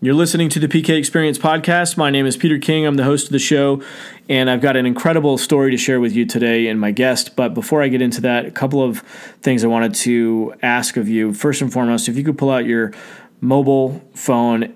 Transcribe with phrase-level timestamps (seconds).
[0.00, 1.96] You're listening to the PK Experience podcast.
[1.96, 2.86] My name is Peter King.
[2.86, 3.82] I'm the host of the show,
[4.28, 7.34] and I've got an incredible story to share with you today and my guest.
[7.34, 9.00] But before I get into that, a couple of
[9.42, 11.34] things I wanted to ask of you.
[11.34, 12.92] First and foremost, if you could pull out your
[13.40, 14.72] mobile phone,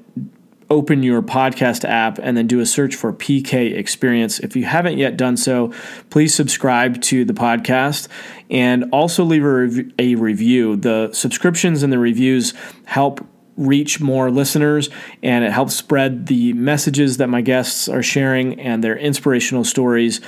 [0.69, 4.41] open your podcast app, and then do a search for PK Experience.
[4.41, 5.73] If you haven't yet done so,
[6.11, 8.09] please subscribe to the podcast
[8.51, 10.75] and also leave a, rev- a review.
[10.75, 12.55] The subscriptions and the reviews
[12.87, 13.25] help
[13.57, 14.89] reach more listeners
[15.23, 20.21] and it helps spread the messages that my guests are sharing and their inspirational stories.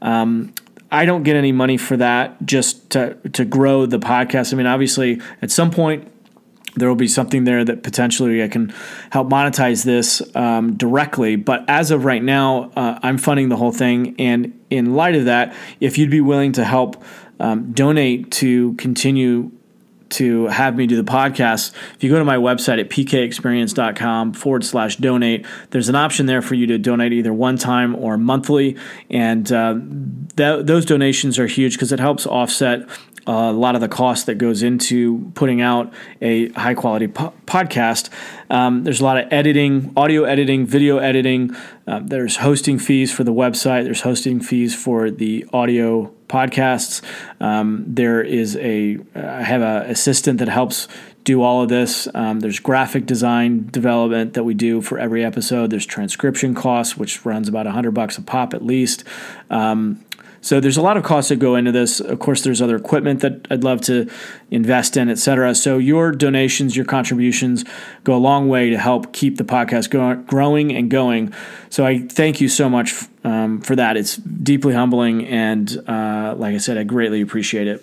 [0.00, 0.52] Um,
[0.90, 4.52] I don't get any money for that just to, to grow the podcast.
[4.52, 6.08] I mean, obviously, at some point,
[6.74, 8.74] there will be something there that potentially I can
[9.10, 11.36] help monetize this um, directly.
[11.36, 14.14] But as of right now, uh, I'm funding the whole thing.
[14.18, 17.02] And in light of that, if you'd be willing to help
[17.40, 19.50] um, donate to continue
[20.12, 24.64] to have me do the podcast, if you go to my website at pkexperience.com forward
[24.64, 28.76] slash donate, there's an option there for you to donate either one time or monthly.
[29.10, 29.74] And uh,
[30.36, 32.88] th- those donations are huge because it helps offset
[33.26, 37.32] uh, a lot of the cost that goes into putting out a high quality po-
[37.46, 38.10] podcast.
[38.50, 41.54] Um, there's a lot of editing, audio editing, video editing.
[41.86, 43.84] Uh, there's hosting fees for the website.
[43.84, 47.02] There's hosting fees for the audio podcasts.
[47.40, 50.88] Um, there is a I have an assistant that helps
[51.24, 52.08] do all of this.
[52.14, 55.70] Um, there's graphic design development that we do for every episode.
[55.70, 59.04] There's transcription costs, which runs about 100 bucks a pop at least.
[59.50, 60.04] Um,
[60.42, 62.00] so there's a lot of costs that go into this.
[62.00, 64.10] Of course, there's other equipment that I'd love to
[64.50, 65.54] invest in, et cetera.
[65.54, 67.64] So your donations, your contributions
[68.04, 71.32] go a long way to help keep the podcast go- growing and going.
[71.70, 72.92] So I thank you so much
[73.24, 73.96] um, for that.
[73.96, 77.82] It's deeply humbling, and uh, like I said, I greatly appreciate it.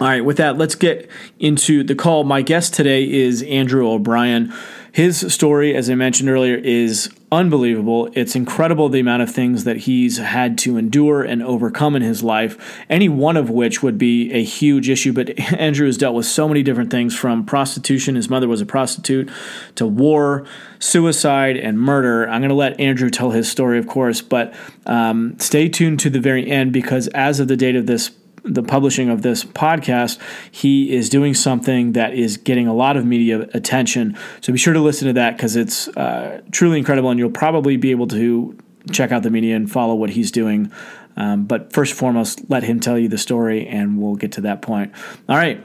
[0.00, 2.24] All right, with that, let's get into the call.
[2.24, 4.52] My guest today is Andrew O'Brien.
[4.90, 8.10] His story, as I mentioned earlier, is unbelievable.
[8.12, 12.22] It's incredible the amount of things that he's had to endure and overcome in his
[12.22, 15.14] life, any one of which would be a huge issue.
[15.14, 18.66] But Andrew has dealt with so many different things from prostitution, his mother was a
[18.66, 19.30] prostitute,
[19.76, 20.46] to war,
[20.78, 22.28] suicide, and murder.
[22.28, 24.54] I'm going to let Andrew tell his story, of course, but
[24.84, 28.10] um, stay tuned to the very end because as of the date of this
[28.44, 30.18] the publishing of this podcast,
[30.50, 34.16] he is doing something that is getting a lot of media attention.
[34.40, 37.76] So be sure to listen to that because it's uh, truly incredible, and you'll probably
[37.76, 38.58] be able to
[38.90, 40.72] check out the media and follow what he's doing.
[41.16, 44.40] Um, but first and foremost, let him tell you the story, and we'll get to
[44.42, 44.92] that point.
[45.28, 45.64] All right.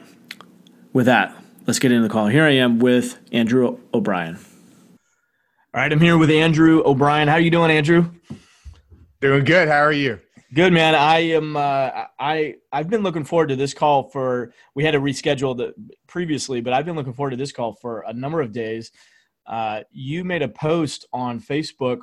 [0.93, 2.27] With that, let's get into the call.
[2.27, 4.35] Here I am with Andrew O'Brien.
[4.35, 7.27] All right, I'm here with Andrew O'Brien.
[7.27, 8.09] How are you doing, Andrew?
[9.21, 9.67] Doing good.
[9.67, 10.19] How are you?
[10.53, 10.95] Good man.
[10.95, 11.57] I am.
[11.57, 14.53] Uh, I I've been looking forward to this call for.
[14.75, 15.73] We had to reschedule the
[16.07, 18.91] previously, but I've been looking forward to this call for a number of days.
[19.45, 21.99] Uh, you made a post on Facebook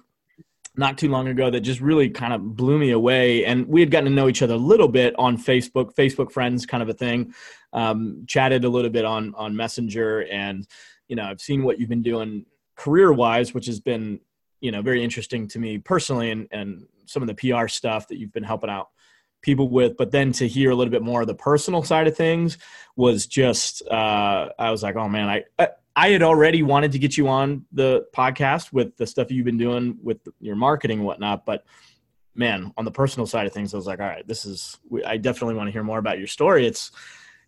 [0.76, 3.90] not too long ago that just really kind of blew me away, and we had
[3.90, 6.94] gotten to know each other a little bit on Facebook, Facebook friends, kind of a
[6.94, 7.32] thing.
[7.72, 10.66] Um, chatted a little bit on on Messenger, and
[11.08, 12.44] you know I've seen what you've been doing
[12.76, 14.20] career wise, which has been
[14.60, 18.18] you know very interesting to me personally, and and some of the PR stuff that
[18.18, 18.88] you've been helping out
[19.42, 22.16] people with, but then to hear a little bit more of the personal side of
[22.16, 22.58] things
[22.96, 27.16] was just uh, I was like, oh man, I I had already wanted to get
[27.16, 31.46] you on the podcast with the stuff you've been doing with your marketing and whatnot,
[31.46, 31.64] but
[32.34, 34.76] man, on the personal side of things, I was like, all right, this is
[35.06, 36.66] I definitely want to hear more about your story.
[36.66, 36.90] It's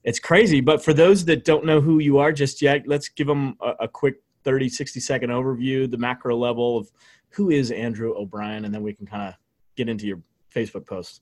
[0.04, 3.26] it's crazy, but for those that don't know who you are just yet, let's give
[3.26, 6.88] them a, a quick 30, 60 second overview, the macro level of
[7.30, 9.34] who is Andrew O'Brien, and then we can kind of
[9.76, 10.20] get into your
[10.54, 11.20] Facebook posts.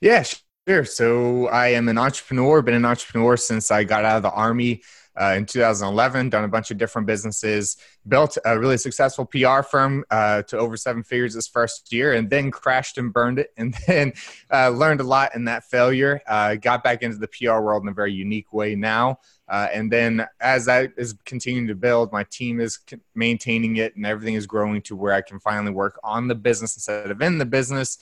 [0.00, 0.24] Yeah,
[0.68, 0.84] sure.
[0.84, 4.82] So I am an entrepreneur, been an entrepreneur since I got out of the Army
[5.20, 7.76] uh, in 2011, done a bunch of different businesses,
[8.06, 12.30] built a really successful PR firm uh, to over seven figures this first year, and
[12.30, 14.12] then crashed and burned it, and then
[14.52, 16.20] uh, learned a lot in that failure.
[16.26, 19.18] Uh, got back into the PR world in a very unique way now.
[19.50, 22.78] Uh, and then as that is continuing to build, my team is
[23.14, 26.76] maintaining it, and everything is growing to where I can finally work on the business
[26.76, 27.98] instead of in the business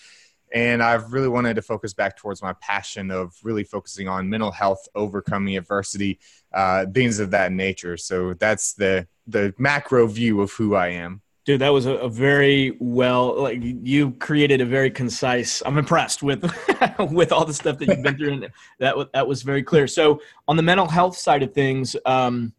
[0.53, 4.51] and I've really wanted to focus back towards my passion of really focusing on mental
[4.51, 6.19] health, overcoming adversity,
[6.53, 7.97] uh, things of that nature.
[7.97, 11.21] So that's the the macro view of who I am.
[11.49, 15.63] Dude, that was a, a very well like you created a very concise.
[15.65, 16.43] I'm impressed with
[16.99, 18.49] with all the stuff that you've been through, and
[18.81, 19.87] that that was very clear.
[19.87, 22.53] So on the mental health side of things, um,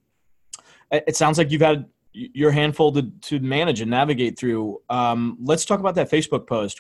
[0.90, 4.82] it sounds like you've had your handful to, to manage and navigate through.
[4.90, 6.80] Um, let's talk about that Facebook post.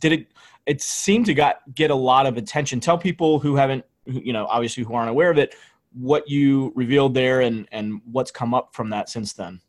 [0.00, 0.32] Did it?
[0.66, 2.80] It seemed to got get a lot of attention.
[2.80, 5.54] Tell people who haven't, you know, obviously who aren't aware of it,
[5.92, 9.60] what you revealed there and and what's come up from that since then.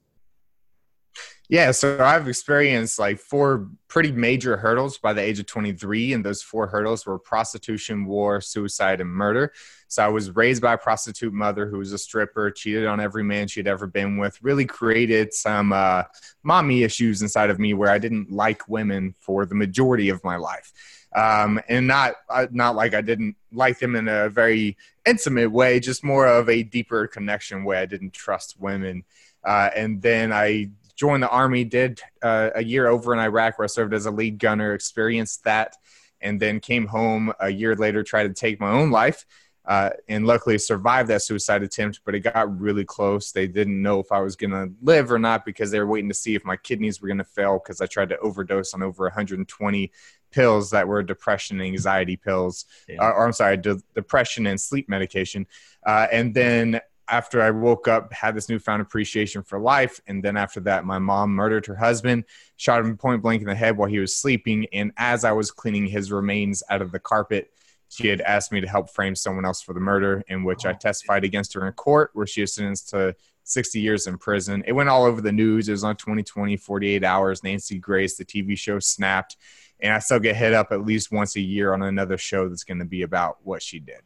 [1.50, 6.24] Yeah, so I've experienced like four pretty major hurdles by the age of 23, and
[6.24, 9.52] those four hurdles were prostitution, war, suicide, and murder.
[9.88, 13.24] So I was raised by a prostitute mother who was a stripper, cheated on every
[13.24, 16.04] man she'd ever been with, really created some uh,
[16.44, 20.36] mommy issues inside of me where I didn't like women for the majority of my
[20.36, 20.72] life.
[21.16, 25.80] Um, and not uh, not like I didn't like them in a very intimate way,
[25.80, 27.80] just more of a deeper connection way.
[27.80, 29.04] I didn't trust women,
[29.44, 30.70] uh, and then I
[31.00, 34.12] joined the army, did uh, a year over in Iraq where I served as a
[34.12, 35.78] lead gunner, experienced that,
[36.20, 39.26] and then came home a year later, tried to take my own life.
[39.66, 43.32] Uh, and luckily survived that suicide attempt, but it got really close.
[43.32, 46.10] They didn't know if I was going to live or not because they were waiting
[46.10, 48.82] to see if my kidneys were going to fail because I tried to overdose on
[48.82, 49.92] over 120
[50.32, 52.98] pills that were depression and anxiety pills, yeah.
[53.00, 55.46] or, or, I'm sorry, de- depression and sleep medication.
[55.86, 60.00] Uh, and then after I woke up, had this newfound appreciation for life.
[60.08, 62.26] And then after that, my mom murdered her husband,
[62.58, 64.68] shot him point blank in the head while he was sleeping.
[64.74, 67.52] And as I was cleaning his remains out of the carpet,
[67.90, 70.72] she had asked me to help frame someone else for the murder, in which I
[70.72, 70.78] oh.
[70.80, 74.64] testified against her in court, where she was sentenced to 60 years in prison.
[74.68, 75.68] It went all over the news.
[75.68, 77.44] It was on 2020, 48 hours.
[77.44, 79.38] Nancy Grace, the TV show, snapped.
[79.80, 82.64] And I still get hit up at least once a year on another show that's
[82.64, 84.02] going to be about what she did.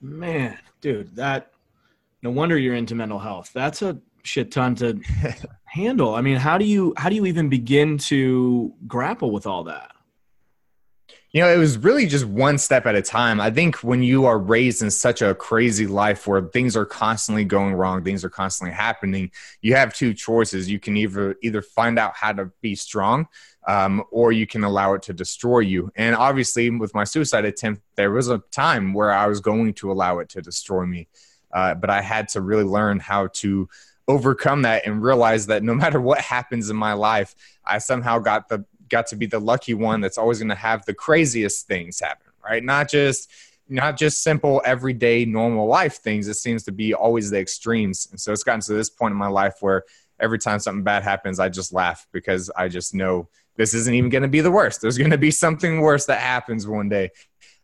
[0.00, 1.52] Man, dude, that
[2.22, 3.50] no wonder you're into mental health.
[3.52, 5.00] That's a shit ton to
[5.64, 6.14] handle.
[6.14, 9.90] I mean, how do you how do you even begin to grapple with all that?
[11.32, 13.40] You know, it was really just one step at a time.
[13.40, 17.46] I think when you are raised in such a crazy life where things are constantly
[17.46, 19.30] going wrong, things are constantly happening,
[19.62, 20.68] you have two choices.
[20.68, 23.28] You can either either find out how to be strong,
[23.66, 25.90] um, or you can allow it to destroy you.
[25.96, 29.90] And obviously, with my suicide attempt, there was a time where I was going to
[29.90, 31.08] allow it to destroy me.
[31.52, 33.68] Uh, but I had to really learn how to
[34.08, 37.34] overcome that and realize that no matter what happens in my life,
[37.64, 40.84] I somehow got the got to be the lucky one that's always going to have
[40.84, 42.62] the craziest things happen, right?
[42.62, 43.30] Not just
[43.68, 46.28] not just simple everyday normal life things.
[46.28, 48.08] It seems to be always the extremes.
[48.10, 49.84] And so it's gotten to this point in my life where
[50.20, 54.10] every time something bad happens, I just laugh because I just know this isn't even
[54.10, 54.80] going to be the worst.
[54.80, 57.10] There's going to be something worse that happens one day.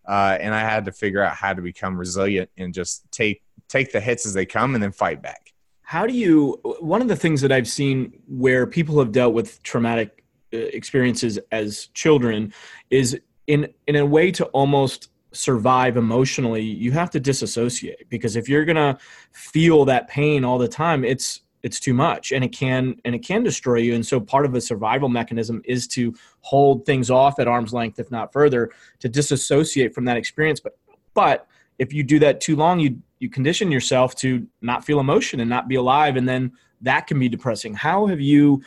[0.06, 3.93] Uh, and I had to figure out how to become resilient and just take take
[3.93, 5.53] the hits as they come and then fight back.
[5.82, 6.61] How do you?
[6.81, 11.38] One of the things that I've seen where people have dealt with traumatic uh, experiences
[11.53, 12.53] as children
[12.91, 18.49] is in in a way to almost survive emotionally you have to disassociate because if
[18.49, 18.97] you're going to
[19.32, 23.19] feel that pain all the time it's it's too much and it can and it
[23.19, 27.38] can destroy you and so part of a survival mechanism is to hold things off
[27.38, 30.79] at arm's length if not further to disassociate from that experience but
[31.12, 31.47] but
[31.78, 35.50] if you do that too long you you condition yourself to not feel emotion and
[35.50, 36.52] not be alive and then
[36.82, 37.75] that can be depressing.
[37.75, 38.62] How have you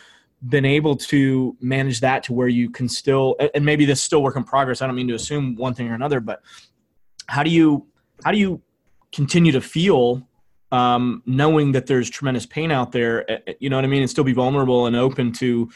[0.47, 4.35] been able to manage that to where you can still and maybe this still work
[4.35, 6.41] in progress i don't mean to assume one thing or another but
[7.27, 7.85] how do you
[8.25, 8.59] how do you
[9.11, 10.27] continue to feel
[10.71, 14.23] um, knowing that there's tremendous pain out there you know what i mean and still
[14.23, 15.69] be vulnerable and open to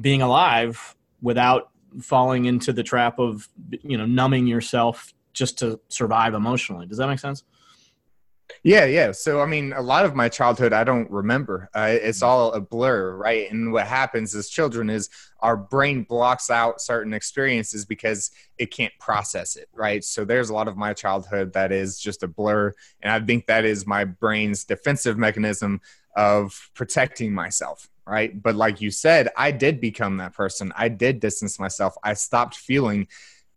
[0.00, 1.68] being alive without
[2.00, 3.50] falling into the trap of
[3.82, 7.44] you know numbing yourself just to survive emotionally does that make sense
[8.62, 9.12] yeah, yeah.
[9.12, 11.68] So, I mean, a lot of my childhood I don't remember.
[11.74, 12.28] Uh, it's mm-hmm.
[12.28, 13.50] all a blur, right?
[13.50, 15.08] And what happens as children is
[15.40, 20.04] our brain blocks out certain experiences because it can't process it, right?
[20.04, 22.72] So, there's a lot of my childhood that is just a blur.
[23.00, 25.80] And I think that is my brain's defensive mechanism
[26.16, 28.40] of protecting myself, right?
[28.40, 30.72] But, like you said, I did become that person.
[30.76, 31.96] I did distance myself.
[32.02, 33.08] I stopped feeling.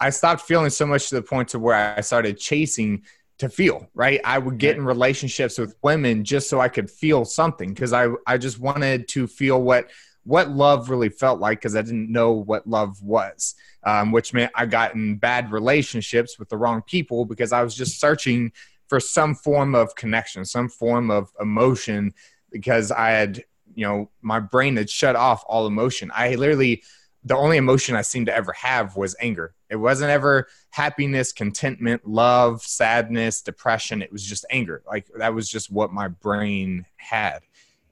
[0.03, 3.03] I stopped feeling so much to the point to where I started chasing
[3.37, 4.19] to feel, right?
[4.25, 8.09] I would get in relationships with women just so I could feel something because I,
[8.27, 9.89] I just wanted to feel what
[10.25, 14.51] what love really felt like because I didn't know what love was, um, which meant
[14.55, 18.51] I got in bad relationships with the wrong people because I was just searching
[18.87, 22.13] for some form of connection, some form of emotion
[22.51, 23.43] because I had,
[23.73, 26.11] you know, my brain had shut off all emotion.
[26.13, 26.83] I literally
[27.25, 29.53] the only emotion I seemed to ever have was anger.
[29.69, 34.01] It wasn't ever happiness, contentment, love, sadness, depression.
[34.01, 34.83] It was just anger.
[34.85, 37.39] Like that was just what my brain had.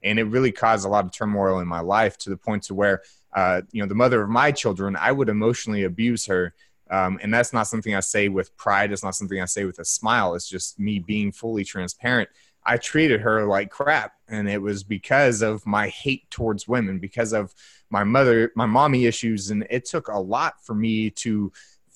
[0.02, 2.74] And it really caused a lot of turmoil in my life to the point to
[2.74, 3.02] where,
[3.34, 6.54] uh, you know, the mother of my children, I would emotionally abuse her.
[6.90, 8.92] Um, and that's not something I say with pride.
[8.92, 10.34] It's not something I say with a smile.
[10.34, 12.28] It's just me being fully transparent.
[12.64, 14.14] I treated her like crap.
[14.28, 17.54] And it was because of my hate towards women, because of
[17.90, 21.52] my mother, my mommy issues, and it took a lot for me to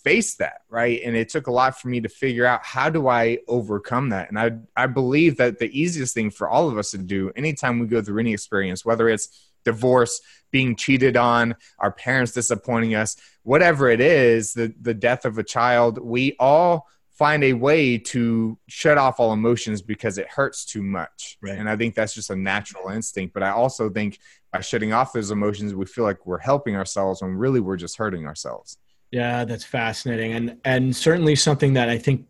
[0.06, 1.00] face that, right?
[1.04, 4.28] And it took a lot for me to figure out how do I overcome that.
[4.28, 7.80] And I I believe that the easiest thing for all of us to do anytime
[7.80, 10.20] we go through any experience, whether it's divorce,
[10.52, 15.42] being cheated on, our parents disappointing us, whatever it is, the the death of a
[15.42, 20.82] child, we all find a way to shut off all emotions because it hurts too
[20.82, 21.38] much.
[21.40, 21.58] Right.
[21.58, 23.32] And I think that's just a natural instinct.
[23.32, 24.18] But I also think
[24.52, 27.96] by shutting off those emotions, we feel like we're helping ourselves when really we're just
[27.96, 28.78] hurting ourselves.
[29.11, 30.32] Yeah, that's fascinating.
[30.32, 32.26] And and certainly something that I think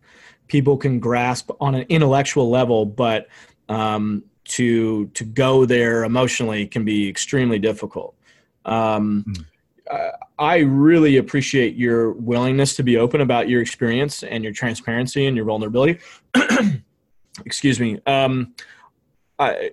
[0.46, 3.28] people can grasp on an intellectual level, but
[3.68, 8.14] um, to to go there emotionally can be extremely difficult.
[8.64, 9.24] Um,
[9.90, 15.26] mm I really appreciate your willingness to be open about your experience and your transparency
[15.26, 15.98] and your vulnerability.
[17.46, 18.00] Excuse me.
[18.06, 18.54] Um,
[19.38, 19.70] I,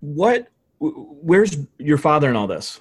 [0.00, 0.48] what?
[0.80, 2.80] Where's your father in all this?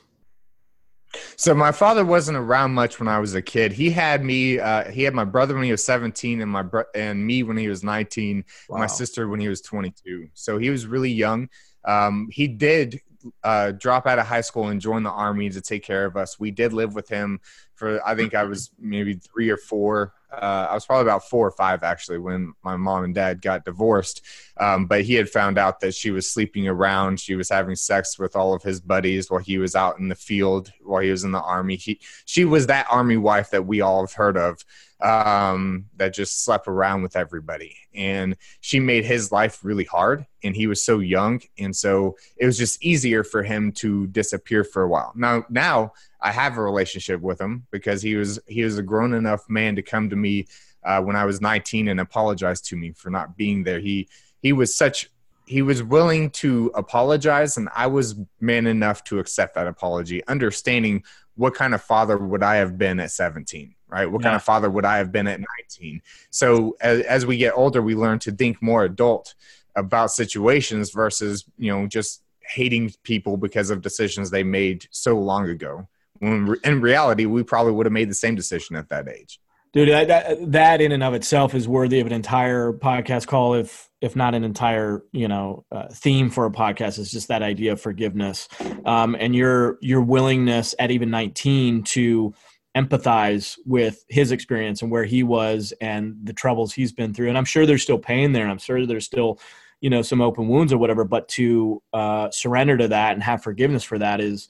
[1.36, 3.72] So my father wasn't around much when I was a kid.
[3.72, 4.60] He had me.
[4.60, 7.58] Uh, he had my brother when he was 17, and my bro- and me when
[7.58, 8.44] he was 19.
[8.70, 8.78] Wow.
[8.80, 10.30] My sister when he was 22.
[10.34, 11.50] So he was really young.
[11.86, 13.02] Um, he did
[13.44, 16.40] uh, drop out of high school and join the army to take care of us.
[16.40, 17.40] We did live with him
[17.78, 20.14] for I think I was maybe three or four.
[20.32, 23.64] Uh, I was probably about four or five actually when my mom and dad got
[23.64, 24.26] divorced.
[24.58, 27.20] Um, but he had found out that she was sleeping around.
[27.20, 30.16] She was having sex with all of his buddies while he was out in the
[30.16, 31.76] field while he was in the army.
[31.76, 34.66] He, she was that army wife that we all have heard of
[35.00, 37.76] um, that just slept around with everybody.
[37.94, 40.26] And she made his life really hard.
[40.44, 41.42] And he was so young.
[41.58, 45.12] And so it was just easier for him to disappear for a while.
[45.16, 49.14] Now, now I have a relationship with him because he was he was a grown
[49.14, 50.48] enough man to come to me
[50.84, 53.80] uh, when I was 19 and apologize to me for not being there.
[53.80, 54.10] He
[54.42, 55.12] he was such
[55.46, 61.04] he was willing to apologize and I was man enough to accept that apology, understanding
[61.36, 64.10] what kind of father would I have been at 17 right?
[64.10, 64.28] What yeah.
[64.28, 66.02] kind of father would I have been at 19?
[66.30, 69.36] So as, as we get older, we learn to think more adult
[69.76, 75.50] about situations versus, you know, just hating people because of decisions they made so long
[75.50, 75.88] ago.
[76.20, 79.40] When in reality, we probably would have made the same decision at that age.
[79.74, 83.88] Dude, that, that in and of itself is worthy of an entire podcast call, if
[84.00, 86.98] if not an entire you know uh, theme for a podcast.
[86.98, 88.48] Is just that idea of forgiveness,
[88.86, 92.34] um, and your your willingness at even nineteen to
[92.78, 97.30] empathize with his experience and where he was and the troubles he's been through.
[97.30, 98.44] And I'm sure there's still pain there.
[98.44, 99.40] And I'm sure there's still,
[99.82, 101.04] you know, some open wounds or whatever.
[101.04, 104.48] But to uh, surrender to that and have forgiveness for that is,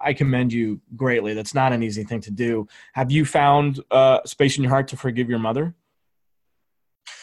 [0.00, 1.34] I commend you greatly.
[1.34, 2.68] That's not an easy thing to do.
[2.92, 5.74] Have you found uh, space in your heart to forgive your mother?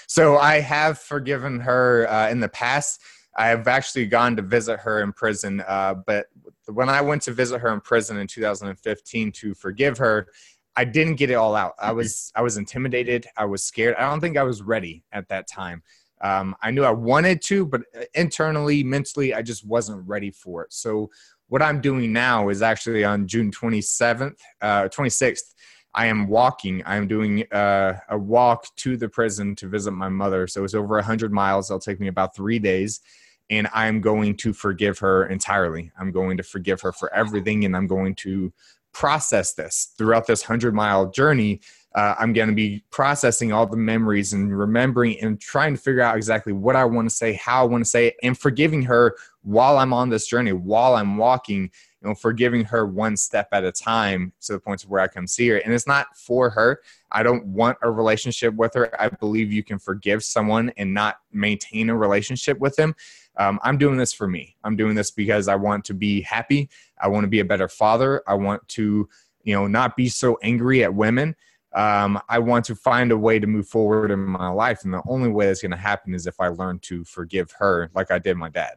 [0.08, 3.02] So I have forgiven her uh, in the past.
[3.38, 6.26] I have actually gone to visit her in prison, uh, but
[6.74, 10.28] when I went to visit her in prison in 2015 to forgive her,
[10.76, 11.74] I didn't get it all out.
[11.80, 13.28] I was I was intimidated.
[13.36, 13.96] I was scared.
[13.96, 15.84] I don't think I was ready at that time.
[16.22, 17.82] Um, I knew I wanted to, but
[18.14, 20.74] internally, mentally, I just wasn't ready for it.
[20.74, 21.10] So
[21.48, 25.54] what I'm doing now is actually on June 27th, uh, 26th.
[25.96, 26.84] I am walking.
[26.86, 30.46] I'm doing uh, a walk to the prison to visit my mother.
[30.46, 31.70] So it's over 100 miles.
[31.70, 33.02] It'll take me about three days
[33.50, 35.92] and I'm going to forgive her entirely.
[36.00, 38.54] I'm going to forgive her for everything, and I'm going to
[38.94, 41.62] process this throughout this 100 mile journey.
[41.96, 46.02] Uh, I'm going to be processing all the memories and remembering and trying to figure
[46.02, 48.84] out exactly what I want to say, how I want to say it, and forgiving
[48.84, 53.48] her while I'm on this journey, while I'm walking, you know, forgiving her one step
[53.52, 55.58] at a time to the point of where I come see her.
[55.58, 56.82] And it's not for her.
[57.12, 59.02] I don't want a relationship with her.
[59.02, 62.96] I believe you can forgive someone and not maintain a relationship with them
[63.40, 64.58] um, I'm doing this for me.
[64.66, 66.70] I'm doing this because I want to be happy.
[67.02, 68.22] I want to be a better father.
[68.28, 69.08] I want to,
[69.44, 71.36] you know, not be so angry at women.
[71.74, 74.84] Um, I want to find a way to move forward in my life.
[74.84, 77.90] And the only way that's going to happen is if I learn to forgive her
[77.96, 78.74] like I did my dad.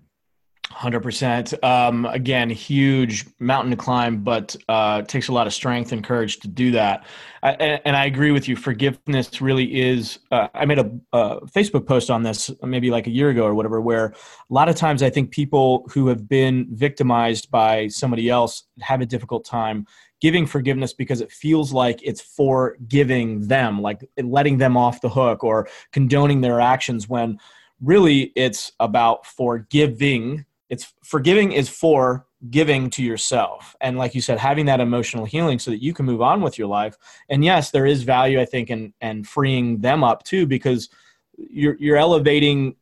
[0.73, 1.55] Hundred um, percent.
[1.63, 6.49] Again, huge mountain to climb, but uh, takes a lot of strength and courage to
[6.49, 7.05] do that.
[7.43, 7.51] I,
[7.85, 8.57] and I agree with you.
[8.57, 10.19] Forgiveness really is.
[10.31, 13.55] Uh, I made a, a, Facebook post on this maybe like a year ago or
[13.55, 14.15] whatever, where a
[14.55, 19.07] lot of times I think people who have been victimized by somebody else have a
[19.07, 19.87] difficult time
[20.21, 25.09] giving forgiveness because it feels like it's for giving them, like letting them off the
[25.09, 27.39] hook or condoning their actions when
[27.83, 33.77] really it's about forgiving it's forgiving is for giving to yourself.
[33.83, 36.59] And like you said having that emotional healing so that you can move on with
[36.59, 36.97] your life.
[37.29, 40.89] And yes there is value i think in and freeing them up too because
[41.37, 42.77] you're you're elevating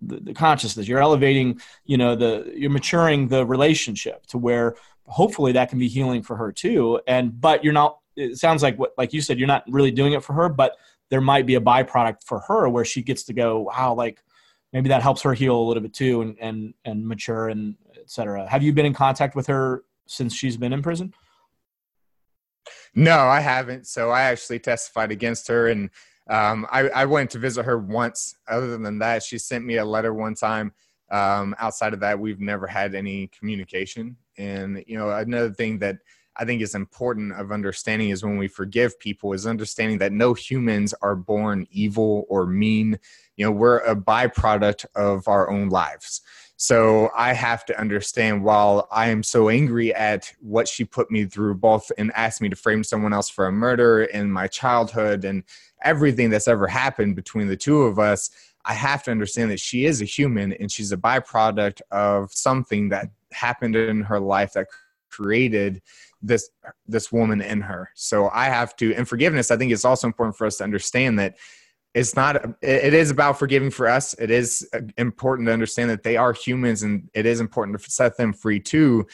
[0.00, 0.88] the, the consciousness.
[0.88, 5.88] You're elevating you know the you're maturing the relationship to where hopefully that can be
[5.88, 6.98] healing for her too.
[7.06, 10.14] And but you're not it sounds like what like you said you're not really doing
[10.14, 10.76] it for her but
[11.10, 14.22] there might be a byproduct for her where she gets to go wow like
[14.74, 18.46] maybe that helps her heal a little bit too and and and mature and etc
[18.46, 21.14] have you been in contact with her since she's been in prison?
[22.94, 23.86] No i haven't.
[23.86, 25.88] So i actually testified against her and
[26.26, 28.34] um, I, I went to visit her once.
[28.48, 30.72] Other than that she sent me a letter one time
[31.10, 34.16] um, outside of that we've never had any communication.
[34.38, 35.98] And you know another thing that
[36.36, 40.34] I think is important of understanding is when we forgive people is understanding that no
[40.34, 42.98] humans are born evil or mean.
[43.36, 46.22] You know, we're a byproduct of our own lives.
[46.56, 51.24] So I have to understand while I am so angry at what she put me
[51.24, 55.24] through, both and asked me to frame someone else for a murder in my childhood
[55.24, 55.42] and
[55.82, 58.30] everything that's ever happened between the two of us,
[58.64, 62.88] I have to understand that she is a human and she's a byproduct of something
[62.90, 64.68] that happened in her life that
[65.10, 65.82] created
[66.24, 66.50] this
[66.86, 67.90] this woman in her.
[67.94, 71.18] So i have to and forgiveness i think it's also important for us to understand
[71.18, 71.36] that
[71.94, 74.14] it's not it is about forgiving for us.
[74.14, 77.90] It is uh, important to understand that they are humans and it is important to
[77.90, 79.06] set them free too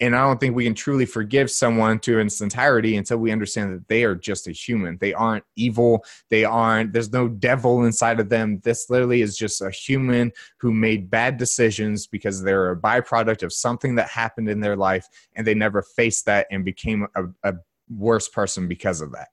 [0.00, 3.74] and I don't think we can truly forgive someone to its entirety until we understand
[3.74, 4.98] that they are just a human.
[5.00, 6.04] They aren't evil.
[6.30, 8.60] They aren't, there's no devil inside of them.
[8.64, 13.52] This literally is just a human who made bad decisions because they're a byproduct of
[13.52, 17.54] something that happened in their life and they never faced that and became a, a
[17.88, 19.28] worse person because of that.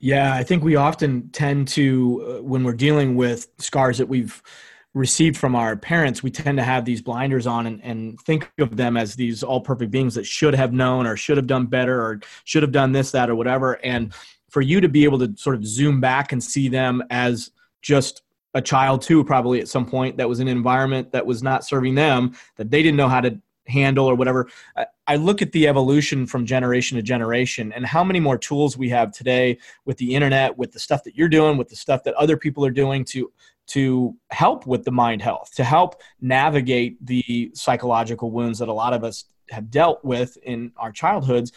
[0.00, 4.42] Yeah, I think we often tend to, uh, when we're dealing with scars that we've,
[4.94, 8.76] received from our parents, we tend to have these blinders on and, and think of
[8.76, 12.00] them as these all perfect beings that should have known or should have done better
[12.00, 13.74] or should have done this, that, or whatever.
[13.84, 14.12] And
[14.50, 18.22] for you to be able to sort of zoom back and see them as just
[18.54, 21.64] a child too, probably at some point that was in an environment that was not
[21.64, 24.48] serving them, that they didn't know how to handle or whatever.
[25.06, 28.88] I look at the evolution from generation to generation and how many more tools we
[28.90, 32.14] have today with the internet, with the stuff that you're doing, with the stuff that
[32.14, 33.32] other people are doing to
[33.68, 38.92] to help with the mind health, to help navigate the psychological wounds that a lot
[38.92, 41.52] of us have dealt with in our childhoods.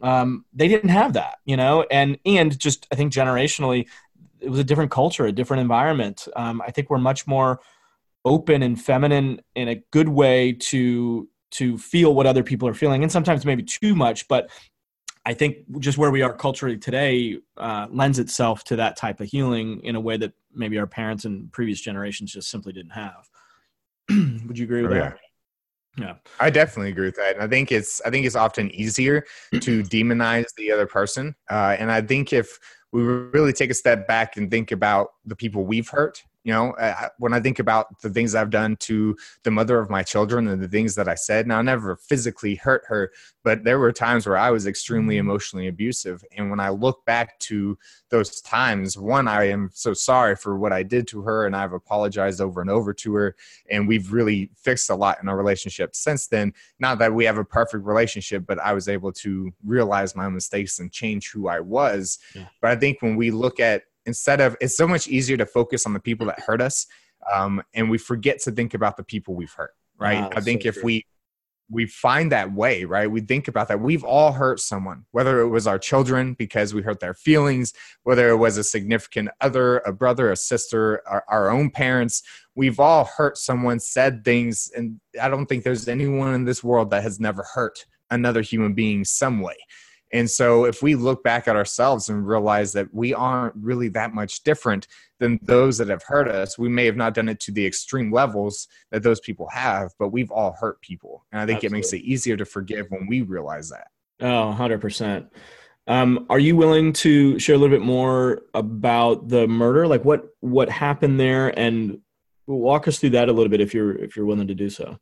[0.00, 3.88] Um, they didn't have that, you know, and and just I think generationally,
[4.40, 6.28] it was a different culture, a different environment.
[6.36, 7.60] Um, I think we're much more
[8.24, 13.02] open and feminine in a good way to to feel what other people are feeling,
[13.02, 14.50] and sometimes maybe too much, but
[15.28, 19.28] I think just where we are culturally today uh, lends itself to that type of
[19.28, 23.28] healing in a way that maybe our parents and previous generations just simply didn't have.
[24.08, 25.18] Would you agree with oh, that?
[25.98, 26.06] Yeah.
[26.06, 27.34] yeah, I definitely agree with that.
[27.34, 31.34] And I think it's I think it's often easier to demonize the other person.
[31.50, 32.58] Uh, and I think if
[32.92, 36.74] we really take a step back and think about the people we've hurt you know,
[37.18, 40.62] when I think about the things I've done to the mother of my children and
[40.62, 43.12] the things that I said, now I never physically hurt her,
[43.44, 45.28] but there were times where I was extremely mm-hmm.
[45.28, 46.24] emotionally abusive.
[46.36, 47.76] And when I look back to
[48.10, 51.72] those times, one, I am so sorry for what I did to her, and I've
[51.72, 53.36] apologized over and over to her.
[53.70, 56.54] And we've really fixed a lot in our relationship since then.
[56.78, 60.78] Not that we have a perfect relationship, but I was able to realize my mistakes
[60.78, 62.18] and change who I was.
[62.34, 62.46] Yeah.
[62.62, 65.86] But I think when we look at instead of it's so much easier to focus
[65.86, 66.86] on the people that hurt us
[67.32, 70.22] um, and we forget to think about the people we've hurt right?
[70.22, 70.84] Wow, i think so if true.
[70.84, 71.06] we
[71.70, 73.10] we find that way right?
[73.10, 73.80] We think about that.
[73.80, 78.28] We've all hurt someone whether it was our children because we hurt their feelings whether
[78.30, 82.22] it was a significant other a brother a sister our, our own parents.
[82.54, 86.90] We've all hurt someone said things and i don't think there's anyone in this world
[86.90, 89.56] that has never hurt another human being some way
[90.12, 94.14] and so, if we look back at ourselves and realize that we aren't really that
[94.14, 94.86] much different
[95.18, 98.12] than those that have hurt us, we may have not done it to the extreme
[98.12, 101.26] levels that those people have, but we've all hurt people.
[101.32, 101.76] And I think Absolutely.
[101.76, 103.88] it makes it easier to forgive when we realize that.
[104.20, 105.28] Oh, 100%.
[105.86, 109.86] Um, are you willing to share a little bit more about the murder?
[109.86, 112.00] Like what what happened there, and
[112.46, 114.98] walk us through that a little bit if you're if you're willing to do so.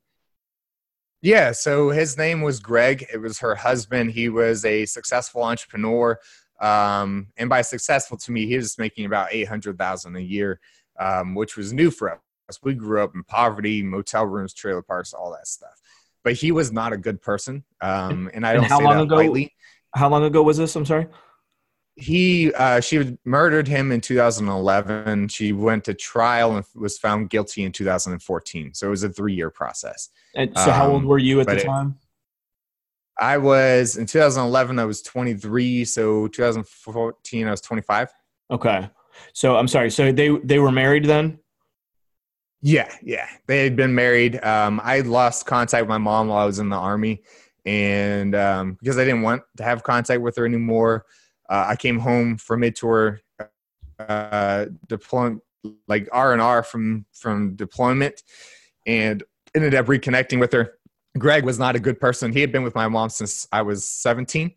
[1.23, 3.07] Yeah, so his name was Greg.
[3.13, 4.11] It was her husband.
[4.13, 6.19] He was a successful entrepreneur.
[6.61, 10.61] Um, and by successful to me, he was making about 800,000 a year,
[10.99, 12.61] um, which was new for us.
[12.63, 15.81] We grew up in poverty, motel rooms, trailer parks, all that stuff.
[16.23, 17.65] But he was not a good person.
[17.81, 19.53] Um, and I don't and how say long that ago, lightly.
[19.95, 20.77] How long ago was this?
[20.77, 21.07] I'm sorry
[21.97, 27.65] he uh, she murdered him in 2011 she went to trial and was found guilty
[27.65, 30.11] in 2014 so it was a three-year process.
[30.35, 31.97] And so um, how old um, were you at the time?
[31.99, 38.13] It, i was in 2011 i was 23 so 2014 i was 25
[38.51, 38.91] okay.
[39.33, 39.91] So i'm sorry.
[39.91, 41.39] So they they were married then?
[42.61, 43.27] Yeah yeah.
[43.47, 44.43] They had been married.
[44.45, 47.23] Um, i lost contact with my mom while i was in the army.
[47.65, 51.07] And um, because i didn't want to have contact with her anymore
[51.49, 53.21] Uh, I came home from mid tour
[53.99, 54.67] uh,
[55.89, 58.23] like R and R from from deployment,
[58.87, 59.23] and
[59.55, 60.75] ended up reconnecting with her.
[61.19, 62.33] Greg was not a good person.
[62.33, 64.53] He had been with my mom since I was 17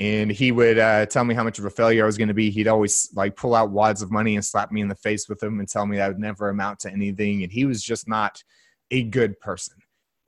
[0.00, 2.34] and he would uh, tell me how much of a failure I was going to
[2.34, 2.50] be.
[2.50, 5.38] He'd always like pull out wads of money and slap me in the face with
[5.40, 7.42] them and tell me that I would never amount to anything.
[7.42, 8.42] And he was just not
[8.90, 9.74] a good person.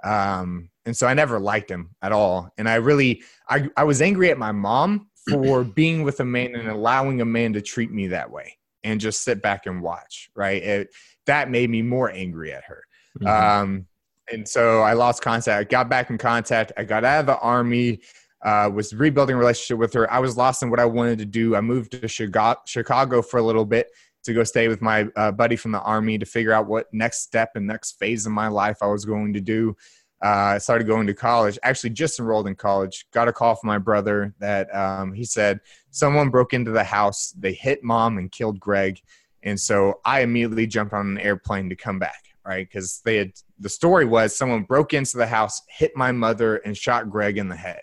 [0.05, 2.53] Um, and so I never liked him at all.
[2.59, 6.55] And I really, I, I was angry at my mom for being with a man
[6.55, 10.31] and allowing a man to treat me that way and just sit back and watch.
[10.35, 10.63] Right.
[10.63, 10.89] It,
[11.27, 12.85] that made me more angry at her.
[13.21, 13.63] Mm-hmm.
[13.63, 13.87] Um,
[14.31, 15.49] and so I lost contact.
[15.61, 16.73] I got back in contact.
[16.77, 18.01] I got out of the army
[18.43, 20.13] uh, was rebuilding a relationship with her.
[20.13, 21.55] I was lost in what I wanted to do.
[21.55, 23.89] I moved to Chicago for a little bit
[24.25, 27.23] to go stay with my uh, buddy from the army to figure out what next
[27.23, 29.77] step and next phase of my life I was going to do.
[30.23, 31.59] Uh, I started going to college.
[31.65, 33.07] Actually, just enrolled in college.
[33.13, 37.35] Got a call from my brother that um, he said someone broke into the house.
[37.37, 39.01] They hit mom and killed Greg,
[39.43, 42.23] and so I immediately jumped on an airplane to come back.
[42.45, 46.57] Right, because they had the story was someone broke into the house, hit my mother,
[46.57, 47.83] and shot Greg in the head.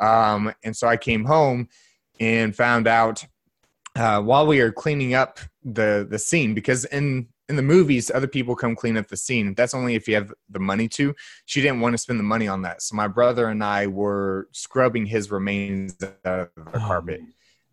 [0.00, 1.68] Um, and so I came home
[2.20, 3.24] and found out
[3.96, 8.26] uh, while we were cleaning up the the scene because in in the movies other
[8.26, 11.14] people come clean up the scene that's only if you have the money to
[11.46, 14.48] she didn't want to spend the money on that so my brother and i were
[14.52, 16.86] scrubbing his remains out of the oh.
[16.86, 17.20] carpet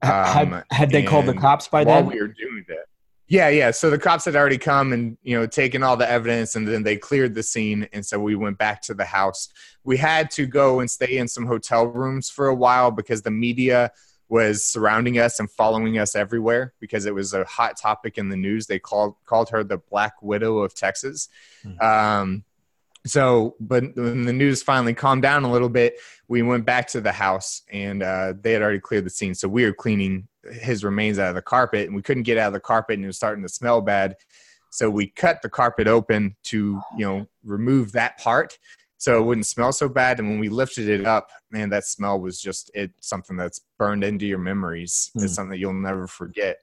[0.02, 2.86] um, had, had they called the cops by while then we were doing that
[3.28, 3.72] yeah, yeah.
[3.72, 6.84] So the cops had already come and you know taken all the evidence, and then
[6.84, 9.50] they cleared the scene, and so we went back to the house.
[9.84, 13.32] We had to go and stay in some hotel rooms for a while because the
[13.32, 13.92] media
[14.28, 18.36] was surrounding us and following us everywhere because it was a hot topic in the
[18.36, 18.68] news.
[18.68, 21.30] They called called her the Black Widow of Texas.
[21.64, 21.82] Mm-hmm.
[21.82, 22.44] Um,
[23.06, 27.02] so, but when the news finally calmed down a little bit, we went back to
[27.02, 29.36] the house and uh, they had already cleared the scene.
[29.36, 32.48] So we were cleaning his remains out of the carpet and we couldn't get out
[32.48, 34.16] of the carpet and it was starting to smell bad.
[34.72, 38.58] So we cut the carpet open to, you know, remove that part
[38.98, 40.20] so it wouldn't smell so bad.
[40.20, 44.04] And when we lifted it up, man, that smell was just it something that's burned
[44.04, 45.12] into your memories.
[45.18, 45.24] Mm.
[45.24, 46.58] It's something that you'll never forget.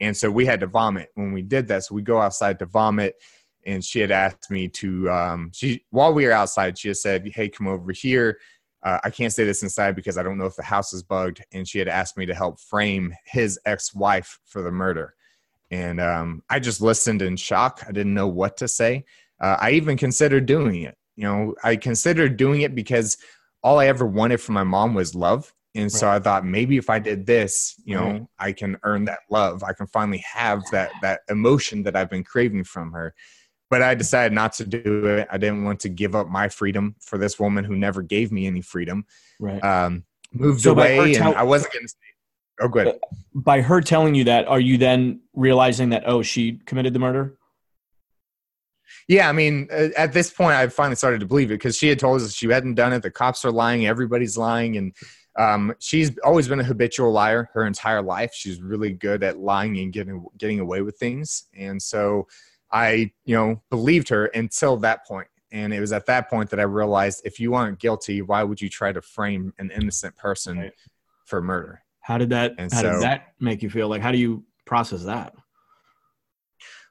[0.00, 1.84] And so we had to vomit when we did that.
[1.84, 3.16] So we go outside to vomit
[3.64, 7.30] and she had asked me to um, she while we were outside she had said
[7.34, 8.38] hey come over here
[8.82, 11.44] uh, i can't say this inside because i don't know if the house is bugged
[11.52, 15.14] and she had asked me to help frame his ex-wife for the murder
[15.70, 19.04] and um, i just listened in shock i didn't know what to say
[19.40, 23.16] uh, i even considered doing it you know i considered doing it because
[23.62, 25.92] all i ever wanted from my mom was love and right.
[25.92, 28.22] so i thought maybe if i did this you know right.
[28.40, 32.24] i can earn that love i can finally have that that emotion that i've been
[32.24, 33.14] craving from her
[33.70, 35.26] but I decided not to do it.
[35.30, 38.46] I didn't want to give up my freedom for this woman who never gave me
[38.46, 39.06] any freedom.
[39.40, 39.64] Right.
[39.64, 41.94] Um, moved so away, and I wasn't going to.
[42.60, 42.98] Oh, good.
[43.34, 47.38] By her telling you that, are you then realizing that oh, she committed the murder?
[49.08, 51.88] Yeah, I mean, uh, at this point, I finally started to believe it because she
[51.88, 53.02] had told us she hadn't done it.
[53.02, 53.86] The cops are lying.
[53.86, 54.94] Everybody's lying, and
[55.38, 58.32] um, she's always been a habitual liar her entire life.
[58.34, 62.26] She's really good at lying and getting getting away with things, and so
[62.72, 65.28] I, you know, believed her until that point.
[65.52, 68.62] And it was at that point that I realized if you aren't guilty, why would
[68.62, 70.72] you try to frame an innocent person right.
[71.26, 71.82] for murder?
[72.00, 73.88] How did that and how so, did that make you feel?
[73.88, 75.34] Like how do you process that?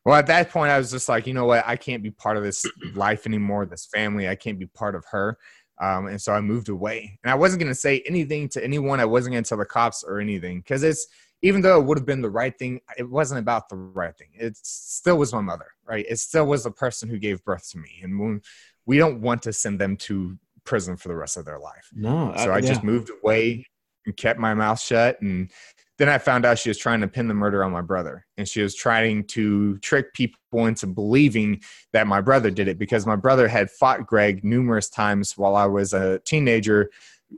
[0.06, 2.38] Well, at that point I was just like, you know what, I can't be part
[2.38, 4.28] of this life anymore, this family.
[4.28, 5.38] I can't be part of her.
[5.80, 7.20] Um, and so I moved away.
[7.24, 9.00] And I wasn't gonna say anything to anyone.
[9.00, 11.08] I wasn't gonna tell the cops or anything because it's
[11.44, 14.30] even though it would have been the right thing, it wasn't about the right thing.
[14.34, 16.06] It still was my mother, right?
[16.08, 18.00] It still was the person who gave birth to me.
[18.04, 18.42] And when,
[18.86, 21.90] we don't want to send them to prison for the rest of their life.
[21.94, 22.34] No.
[22.38, 22.68] So I, I yeah.
[22.68, 23.66] just moved away
[24.06, 25.20] and kept my mouth shut.
[25.22, 25.52] And
[25.98, 28.26] then I found out she was trying to pin the murder on my brother.
[28.38, 31.62] And she was trying to trick people into believing
[31.94, 35.66] that my brother did it because my brother had fought Greg numerous times while I
[35.66, 36.90] was a teenager.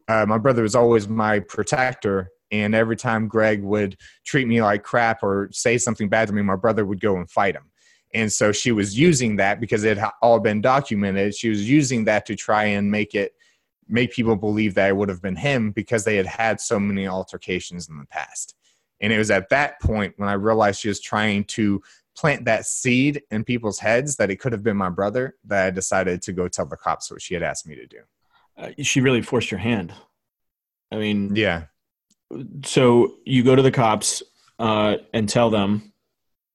[0.08, 4.84] Uh, my brother was always my protector and every time Greg would treat me like
[4.84, 7.72] crap or say something bad to me, my brother would go and fight him.
[8.14, 11.34] And so she was using that because it had all been documented.
[11.34, 13.34] She was using that to try and make it
[13.88, 17.08] make people believe that it would have been him because they had had so many
[17.08, 18.56] altercations in the past.
[19.02, 21.82] And it was at that point when I realized she was trying to
[22.16, 25.72] plant that seed in people's heads that it could have been my brother that I
[25.72, 28.00] decided to go tell the cops what she had asked me to do.
[28.58, 29.94] Uh, she really forced your hand.
[30.92, 31.64] I mean, yeah
[32.66, 34.24] so you go to the cops
[34.60, 35.94] uh, and tell them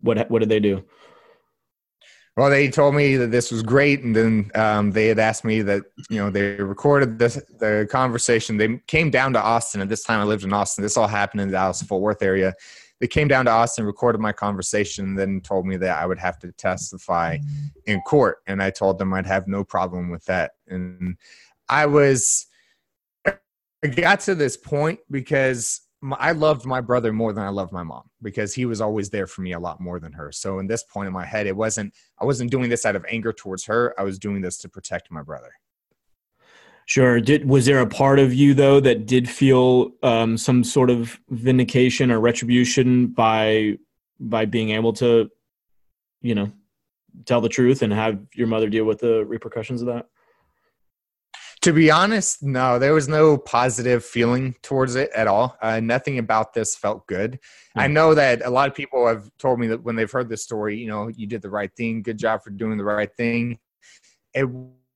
[0.01, 0.85] what what did they do?
[2.38, 5.61] Well, they told me that this was great, and then um, they had asked me
[5.62, 8.57] that you know they recorded this the conversation.
[8.57, 10.20] They came down to Austin at this time.
[10.20, 10.83] I lived in Austin.
[10.83, 12.55] This all happened in the Dallas Fort Worth area.
[13.01, 16.20] They came down to Austin, recorded my conversation, and then told me that I would
[16.20, 17.38] have to testify
[17.87, 18.37] in court.
[18.46, 20.53] And I told them I'd have no problem with that.
[20.68, 21.16] And
[21.68, 22.46] I was,
[23.27, 23.33] I
[23.96, 25.81] got to this point because
[26.19, 29.27] I loved my brother more than I loved my mom because he was always there
[29.27, 30.31] for me a lot more than her.
[30.31, 33.05] So in this point in my head, it wasn't I wasn't doing this out of
[33.09, 33.95] anger towards her.
[33.99, 35.51] I was doing this to protect my brother.
[36.87, 37.21] Sure.
[37.21, 41.19] Did was there a part of you though that did feel um, some sort of
[41.31, 43.77] vindication or retribution by
[44.21, 45.29] by being able to,
[46.23, 46.51] you know,
[47.25, 50.07] tell the truth and have your mother deal with the repercussions of that?
[51.62, 55.57] To be honest, no, there was no positive feeling towards it at all.
[55.61, 57.33] Uh, nothing about this felt good.
[57.33, 57.81] Mm-hmm.
[57.81, 57.92] I hmm.
[57.94, 60.79] know that a lot of people have told me that when they've heard this story,
[60.79, 62.03] you know, you did the right thing.
[62.03, 63.59] Good job for doing the right thing.
[64.35, 64.49] It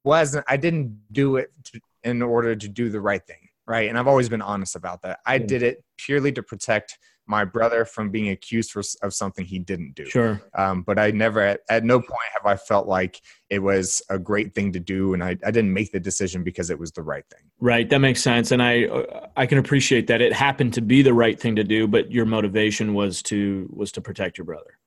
[0.05, 3.49] wasn't, I didn't do it to, in order to do the right thing.
[3.67, 3.89] Right.
[3.89, 5.21] And I've always been honest about that.
[5.25, 5.47] I mm-hmm.
[5.47, 9.95] did it purely to protect my brother from being accused for, of something he didn't
[9.95, 10.07] do.
[10.07, 10.43] Sure.
[10.55, 14.19] Um, but I never, at, at, no point have I felt like it was a
[14.19, 17.03] great thing to do, and I, I didn't make the decision because it was the
[17.03, 17.51] right thing.
[17.61, 17.89] Right.
[17.89, 18.89] That makes sense, and I
[19.37, 22.27] I can appreciate that it happened to be the right thing to do, but your
[22.27, 24.79] motivation was to was to protect your brother,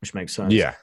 [0.00, 0.52] which makes sense.
[0.54, 0.74] Yeah.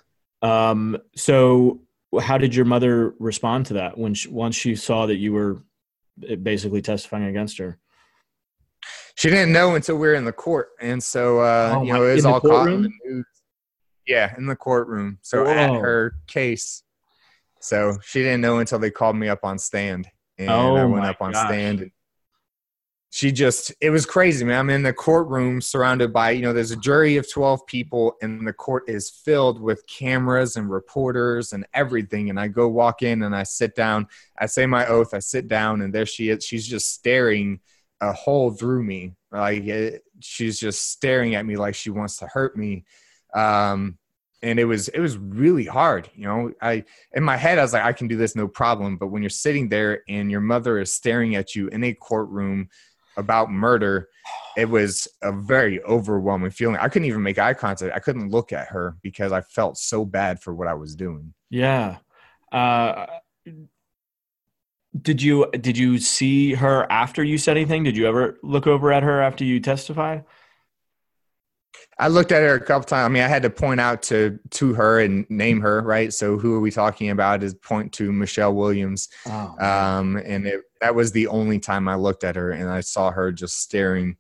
[0.42, 0.98] Um.
[1.16, 1.82] So,
[2.22, 5.64] how did your mother respond to that when she, once she saw that you were
[6.42, 7.80] basically testifying against her?
[9.18, 12.06] She didn't know until we were in the court, and so uh, oh, you know
[12.06, 13.26] it was all caught in the news.
[14.06, 15.18] Yeah, in the courtroom.
[15.24, 15.52] So Whoa.
[15.52, 16.84] at her case,
[17.60, 21.06] so she didn't know until they called me up on stand, and oh, I went
[21.06, 21.48] up on gosh.
[21.48, 21.80] stand.
[21.82, 21.92] And
[23.10, 24.60] she just it was crazy, man.
[24.60, 28.48] I'm in the courtroom surrounded by you know there's a jury of 12 people, and
[28.48, 32.30] the court is filled with cameras and reporters and everything.
[32.30, 34.10] And I go walk in and I sit down.
[34.38, 35.16] I say my oath.
[35.16, 36.46] I sit down, and there she is.
[36.46, 37.62] She's just staring
[38.02, 39.16] a hole through me.
[39.32, 42.86] Like it, she's just staring at me like she wants to hurt me.
[43.34, 43.98] Um,
[44.44, 46.10] and it was it was really hard.
[46.16, 46.84] You know, I
[47.14, 48.98] in my head I was like, I can do this, no problem.
[48.98, 52.70] But when you're sitting there and your mother is staring at you in a courtroom
[53.18, 54.10] about murder,
[54.56, 56.78] it was a very overwhelming feeling.
[56.78, 57.96] I couldn't even make eye contact.
[57.96, 61.34] I couldn't look at her because I felt so bad for what I was doing.
[61.50, 61.98] Yeah.
[62.52, 63.08] Uh,
[65.02, 67.84] did you did you see her after you said anything?
[67.84, 70.24] Did you ever look over at her after you testified?
[72.00, 73.06] I looked at her a couple times.
[73.06, 76.14] I mean, I had to point out to to her and name her, right?
[76.14, 77.44] So who are we talking about?
[77.44, 81.96] Is point to Michelle Williams, oh, um, and it, that was the only time I
[81.96, 84.18] looked at her, and I saw her just staring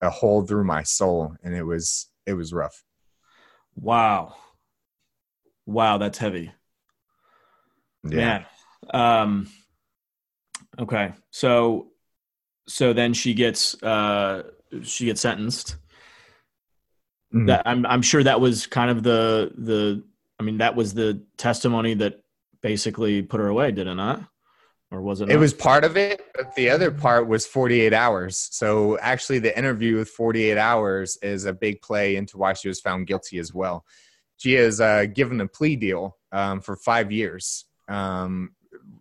[0.00, 2.82] a hole through my soul, and it was it was rough.
[3.74, 4.34] Wow,
[5.66, 6.52] wow, that's heavy.
[8.02, 8.16] Yeah.
[8.16, 8.46] Man.
[8.94, 9.48] Um,
[10.80, 11.12] Okay.
[11.30, 11.88] So
[12.66, 14.44] so then she gets uh
[14.82, 15.76] she gets sentenced.
[17.34, 17.46] Mm-hmm.
[17.46, 20.02] That I'm I'm sure that was kind of the the
[20.38, 22.22] I mean that was the testimony that
[22.62, 24.22] basically put her away, did it not?
[24.90, 25.28] Or was it?
[25.30, 25.40] It not?
[25.40, 28.48] was part of it, but the other part was 48 hours.
[28.50, 32.80] So actually, the interview with 48 hours is a big play into why she was
[32.80, 33.84] found guilty as well.
[34.38, 37.66] She is uh, given a plea deal um, for five years.
[37.88, 38.52] Um,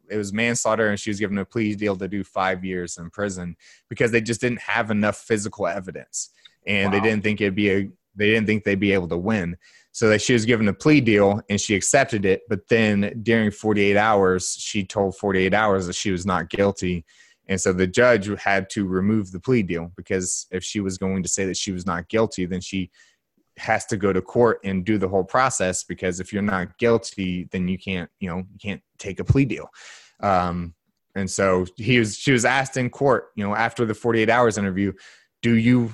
[0.10, 3.10] it was manslaughter and she was given a plea deal to do five years in
[3.10, 3.56] prison
[3.90, 6.32] because they just didn't have enough physical evidence.
[6.68, 7.00] And wow.
[7.00, 9.56] they didn't think it'd be a they didn't think they'd be able to win.
[9.92, 13.52] So that she was given a plea deal and she accepted it but then during
[13.52, 17.06] 48 hours she told 48 hours that she was not guilty.
[17.48, 21.24] And so the judge had to remove the plea deal because if she was going
[21.24, 22.92] to say that she was not guilty then she
[23.60, 27.48] has to go to court and do the whole process because if you're not guilty
[27.52, 29.70] then you can't you know you can't take a plea deal.
[30.22, 30.74] Um,
[31.16, 34.58] and so he was she was asked in court you know after the 48 hours
[34.58, 34.94] interview
[35.42, 35.92] do you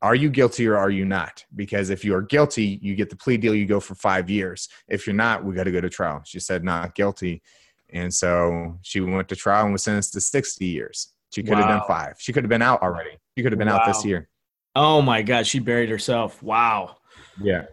[0.00, 1.44] are you guilty or are you not?
[1.56, 4.68] Because if you are guilty you get the plea deal you go for five years.
[4.88, 6.22] If you're not we got to go to trial.
[6.24, 7.42] She said not guilty.
[7.90, 11.12] And so she went to trial and was sentenced to 60 years.
[11.30, 11.58] She could wow.
[11.58, 12.14] have done five.
[12.18, 13.18] She could have been out already.
[13.36, 13.78] She could have been wow.
[13.78, 14.28] out this year
[14.74, 16.42] Oh my god, she buried herself.
[16.42, 16.96] Wow.
[17.40, 17.66] Yeah.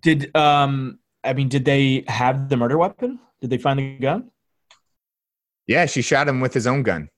[0.00, 3.18] Did um I mean did they have the murder weapon?
[3.40, 4.30] Did they find the gun?
[5.66, 7.08] Yeah, she shot him with his own gun.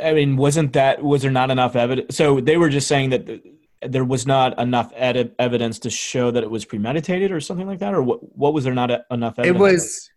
[0.00, 2.16] I mean, wasn't that was there not enough evidence?
[2.16, 3.42] So they were just saying that
[3.82, 7.80] there was not enough ed- evidence to show that it was premeditated or something like
[7.80, 8.36] that, or what?
[8.36, 9.56] What was there not enough evidence?
[9.56, 10.10] It was.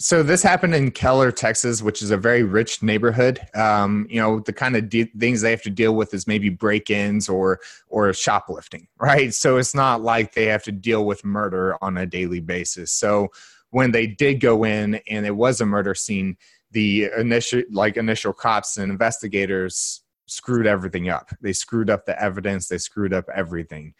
[0.00, 3.40] So this happened in Keller, Texas, which is a very rich neighborhood.
[3.56, 6.50] Um, you know, the kind of de- things they have to deal with is maybe
[6.50, 7.58] break-ins or
[7.88, 9.34] or shoplifting, right?
[9.34, 12.92] So it's not like they have to deal with murder on a daily basis.
[12.92, 13.30] So
[13.70, 16.36] when they did go in and it was a murder scene,
[16.70, 21.30] the initial like initial cops and investigators screwed everything up.
[21.40, 22.68] They screwed up the evidence.
[22.68, 23.94] They screwed up everything.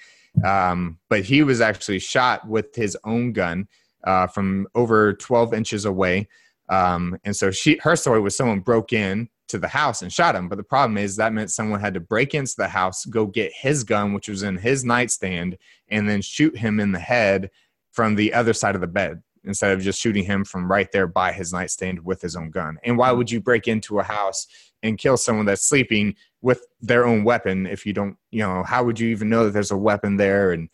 [0.44, 3.66] Um, but he was actually shot with his own gun
[4.04, 6.28] uh, from over 12 inches away.
[6.68, 10.36] Um, and so she, her story was someone broke in to the house and shot
[10.36, 10.48] him.
[10.48, 13.52] But the problem is that meant someone had to break into the house, go get
[13.52, 15.56] his gun, which was in his nightstand,
[15.88, 17.50] and then shoot him in the head
[17.90, 21.06] from the other side of the bed instead of just shooting him from right there
[21.06, 22.78] by his nightstand with his own gun.
[22.84, 24.46] And why would you break into a house
[24.82, 28.84] and kill someone that's sleeping with their own weapon if you don't, you know, how
[28.84, 30.52] would you even know that there's a weapon there?
[30.52, 30.68] And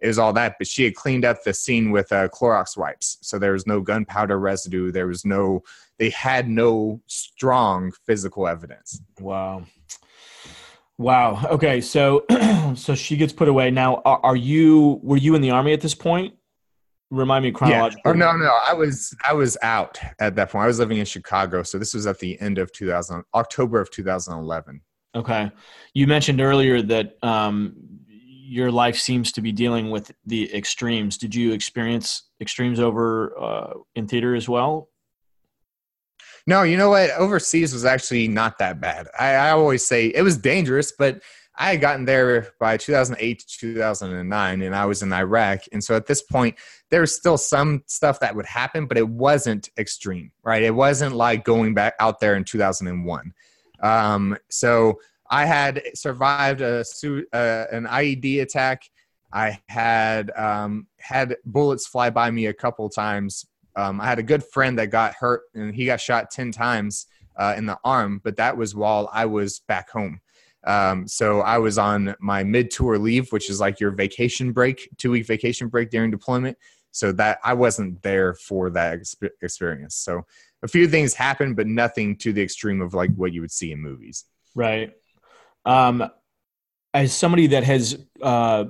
[0.00, 0.56] it was all that.
[0.58, 3.80] But she had cleaned up the scene with uh, Clorox wipes, so there was no
[3.80, 4.92] gunpowder residue.
[4.92, 5.62] There was no.
[5.98, 9.00] They had no strong physical evidence.
[9.18, 9.64] Wow.
[10.98, 11.46] Wow.
[11.50, 11.80] Okay.
[11.80, 12.24] So,
[12.74, 13.70] so she gets put away.
[13.70, 15.00] Now, are, are, you?
[15.02, 16.34] Were you in the army at this point?
[17.10, 18.02] Remind me chronologically.
[18.04, 18.10] Yeah.
[18.10, 18.58] Oh no, no.
[18.66, 20.64] I was I was out at that point.
[20.64, 23.90] I was living in Chicago, so this was at the end of 2000, October of
[23.90, 24.80] 2011.
[25.14, 25.50] Okay.
[25.94, 27.74] You mentioned earlier that um,
[28.46, 31.18] your life seems to be dealing with the extremes.
[31.18, 34.88] Did you experience extremes over uh, in theater as well?
[36.46, 37.10] No, you know what?
[37.10, 39.08] Overseas was actually not that bad.
[39.18, 41.22] I, I always say it was dangerous, but
[41.58, 45.62] I had gotten there by 2008 to 2009, and I was in Iraq.
[45.72, 46.56] And so at this point,
[46.90, 50.62] there was still some stuff that would happen, but it wasn't extreme, right?
[50.62, 53.32] It wasn't like going back out there in 2001.
[53.82, 56.84] Um, so I had survived a
[57.32, 58.82] uh, an IED attack.
[59.32, 63.46] I had um, had bullets fly by me a couple times.
[63.74, 67.06] Um, I had a good friend that got hurt and he got shot ten times
[67.36, 70.20] uh, in the arm, but that was while I was back home.
[70.66, 74.88] Um, so I was on my mid tour leave, which is like your vacation break,
[74.96, 76.56] two week vacation break during deployment.
[76.90, 79.96] So that I wasn't there for that exp- experience.
[79.96, 80.24] So
[80.62, 83.70] a few things happened, but nothing to the extreme of like what you would see
[83.70, 84.24] in movies.
[84.54, 84.94] Right.
[85.66, 86.08] Um,
[86.94, 88.64] as somebody that has, uh,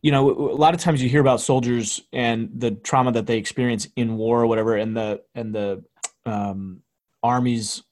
[0.00, 3.38] you know, a lot of times you hear about soldiers and the trauma that they
[3.38, 5.82] experience in war or whatever, and the and the
[6.26, 6.82] um,
[7.22, 7.82] army's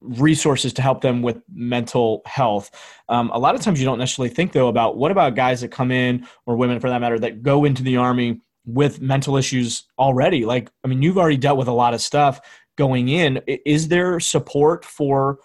[0.00, 2.70] resources to help them with mental health.
[3.08, 5.72] Um, a lot of times you don't necessarily think though about what about guys that
[5.72, 9.84] come in or women for that matter that go into the army with mental issues
[9.98, 10.44] already.
[10.44, 12.40] Like, I mean, you've already dealt with a lot of stuff
[12.76, 13.40] going in.
[13.46, 15.38] Is there support for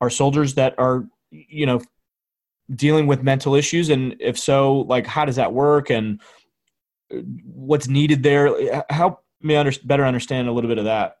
[0.00, 1.80] our soldiers that are you know
[2.74, 3.90] dealing with mental issues?
[3.90, 5.90] And if so like how does that work?
[5.90, 6.20] And
[7.44, 8.84] what's needed there?
[8.90, 11.16] Help me under, better understand a little bit of that.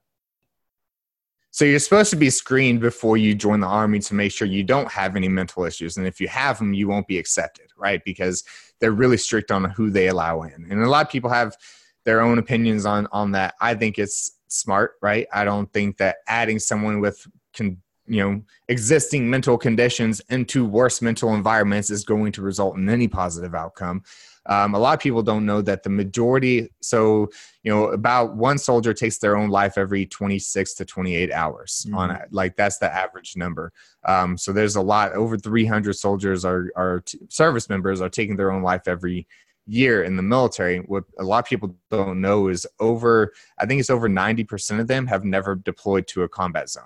[1.52, 4.62] So you're supposed to be screened before you join the army to make sure you
[4.62, 5.96] don't have any mental issues.
[5.96, 8.02] And if you have them you won't be accepted right?
[8.04, 8.44] Because
[8.78, 10.66] they're really strict on who they allow in.
[10.70, 11.56] And a lot of people have
[12.04, 13.54] their own opinions on on that.
[13.60, 15.26] I think it's smart right?
[15.32, 21.00] I don't think that adding someone with can you know existing mental conditions into worse
[21.00, 24.02] mental environments is going to result in any positive outcome
[24.46, 27.28] um, a lot of people don't know that the majority so
[27.62, 31.96] you know about one soldier takes their own life every 26 to 28 hours mm-hmm.
[31.96, 33.72] on it like that's the average number
[34.04, 38.36] um, so there's a lot over 300 soldiers are, are t- service members are taking
[38.36, 39.26] their own life every
[39.66, 43.80] year in the military, what a lot of people don't know is over, I think
[43.80, 46.84] it's over 90% of them have never deployed to a combat zone.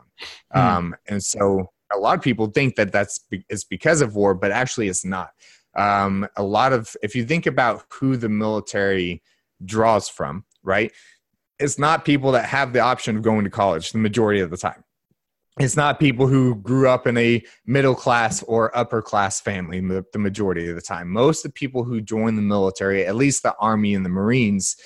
[0.52, 0.58] Hmm.
[0.58, 4.34] Um, and so a lot of people think that that's be, it's because of war,
[4.34, 5.30] but actually it's not.
[5.76, 9.22] Um, a lot of, if you think about who the military
[9.64, 10.92] draws from, right?
[11.58, 14.56] It's not people that have the option of going to college the majority of the
[14.56, 14.83] time
[15.60, 20.18] it's not people who grew up in a middle class or upper class family the
[20.18, 21.08] majority of the time.
[21.08, 24.76] Most of the people who join the military at least the army and the marines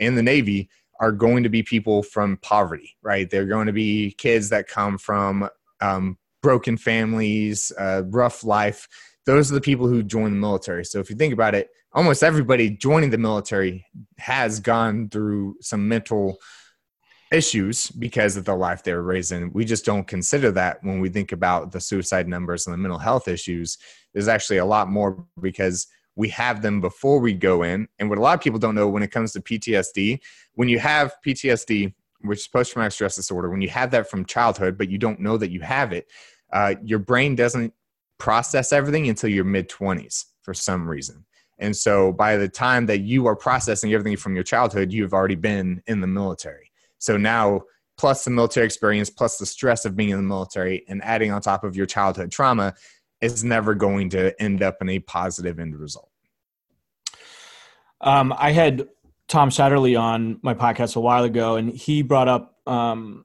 [0.00, 0.68] and the navy
[1.00, 3.30] are going to be people from poverty right?
[3.30, 5.48] They're going to be kids that come from
[5.80, 8.86] um, broken families uh, rough life.
[9.24, 10.84] Those are the people who join the military.
[10.84, 13.86] So if you think about it almost everybody joining the military
[14.18, 16.38] has gone through some mental
[17.30, 19.52] issues because of the life they were raised in.
[19.52, 22.98] We just don't consider that when we think about the suicide numbers and the mental
[22.98, 23.78] health issues.
[24.14, 25.86] There's actually a lot more because
[26.16, 27.86] we have them before we go in.
[27.98, 30.20] And what a lot of people don't know when it comes to PTSD,
[30.54, 34.24] when you have PTSD, which is post traumatic stress disorder, when you have that from
[34.24, 36.08] childhood, but you don't know that you have it,
[36.52, 37.72] uh, your brain doesn't
[38.18, 41.24] process everything until your mid 20s for some reason.
[41.58, 45.34] And so by the time that you are processing everything from your childhood, you've already
[45.34, 46.67] been in the military.
[46.98, 47.62] So now
[47.98, 51.42] plus the military experience, plus the stress of being in the military, and adding on
[51.42, 52.74] top of your childhood trauma
[53.20, 56.08] is never going to end up in a positive end result.
[58.00, 58.88] Um, I had
[59.26, 63.24] Tom Satterly on my podcast a while ago, and he brought up, um,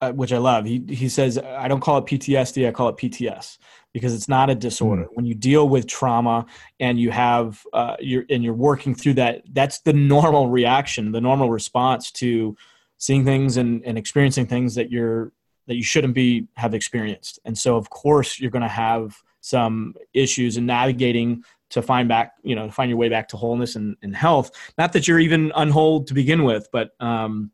[0.00, 0.64] uh, which I love.
[0.64, 3.58] He he says I don't call it PTSD, I call it PTS
[3.94, 5.04] because it's not a disorder.
[5.04, 5.08] Mm.
[5.14, 6.46] When you deal with trauma
[6.80, 11.20] and you have uh, you're and you're working through that, that's the normal reaction, the
[11.20, 12.56] normal response to
[12.98, 15.32] seeing things and, and experiencing things that you're
[15.66, 17.38] that you shouldn't be have experienced.
[17.44, 22.32] And so of course you're going to have some issues in navigating to find back,
[22.42, 24.50] you know, find your way back to wholeness and, and health.
[24.78, 27.50] Not that you're even unwhole to begin with, but um,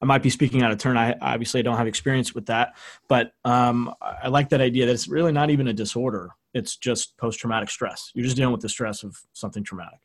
[0.00, 0.96] I might be speaking out of turn.
[0.96, 2.76] I obviously don't have experience with that,
[3.08, 6.30] but um, I like that idea that it's really not even a disorder.
[6.54, 8.12] It's just post traumatic stress.
[8.14, 9.98] You're just dealing with the stress of something traumatic.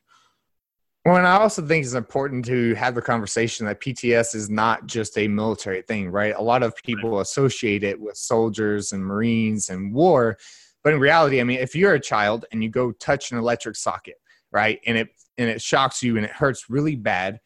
[1.04, 4.86] Well, and I also think it's important to have the conversation that PTS is not
[4.86, 6.32] just a military thing, right?
[6.36, 10.38] A lot of people associate it with soldiers and Marines and war.
[10.84, 13.74] But in reality, I mean, if you're a child and you go touch an electric
[13.74, 14.14] socket,
[14.52, 17.40] right, and it and it shocks you and it hurts really bad,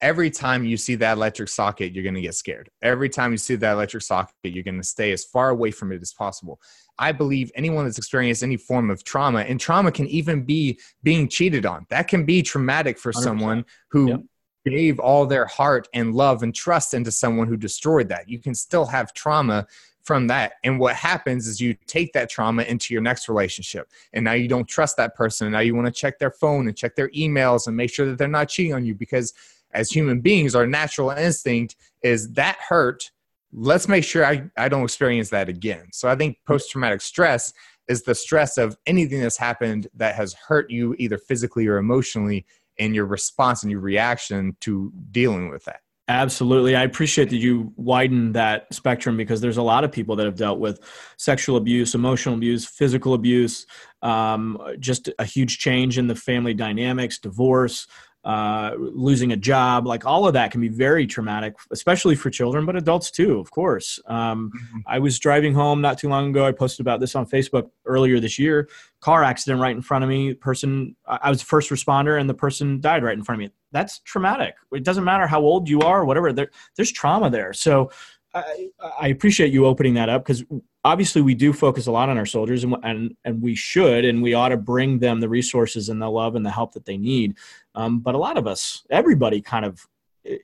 [0.00, 2.70] every time you see that electric socket, you're going to get scared.
[2.82, 5.92] Every time you see that electric socket, you're going to stay as far away from
[5.92, 6.60] it as possible.
[6.98, 11.28] I believe anyone that's experienced any form of trauma, and trauma can even be being
[11.28, 13.22] cheated on, that can be traumatic for 100%.
[13.22, 14.20] someone who yep.
[14.66, 18.28] gave all their heart and love and trust into someone who destroyed that.
[18.28, 19.66] You can still have trauma
[20.02, 20.54] from that.
[20.64, 23.88] And what happens is you take that trauma into your next relationship.
[24.14, 25.46] And now you don't trust that person.
[25.46, 28.06] And now you want to check their phone and check their emails and make sure
[28.06, 29.34] that they're not cheating on you because
[29.72, 33.10] as human beings, our natural instinct is that hurt.
[33.52, 35.88] Let's make sure I, I don't experience that again.
[35.92, 37.52] So I think post traumatic stress
[37.88, 42.46] is the stress of anything that's happened that has hurt you either physically or emotionally
[42.78, 45.80] and your response and your reaction to dealing with that.
[46.10, 46.74] Absolutely.
[46.74, 50.34] I appreciate that you widen that spectrum because there's a lot of people that have
[50.34, 50.80] dealt with
[51.16, 53.64] sexual abuse, emotional abuse, physical abuse,
[54.02, 57.86] um, just a huge change in the family dynamics, divorce,
[58.24, 62.66] uh, losing a job, like all of that can be very traumatic, especially for children,
[62.66, 63.98] but adults too, of course.
[64.06, 64.78] Um, mm-hmm.
[64.86, 66.44] I was driving home not too long ago.
[66.44, 68.68] I posted about this on Facebook earlier this year.
[69.00, 70.34] Car accident right in front of me.
[70.34, 73.54] Person, I was a first responder, and the person died right in front of me.
[73.72, 74.54] That's traumatic.
[74.72, 76.32] It doesn't matter how old you are or whatever.
[76.32, 77.54] There, there's trauma there.
[77.54, 77.90] So
[78.34, 78.68] I,
[79.00, 80.44] I appreciate you opening that up because
[80.84, 84.22] obviously we do focus a lot on our soldiers and, and and we should and
[84.22, 86.96] we ought to bring them the resources and the love and the help that they
[86.96, 87.36] need.
[87.74, 89.86] Um, but a lot of us everybody kind of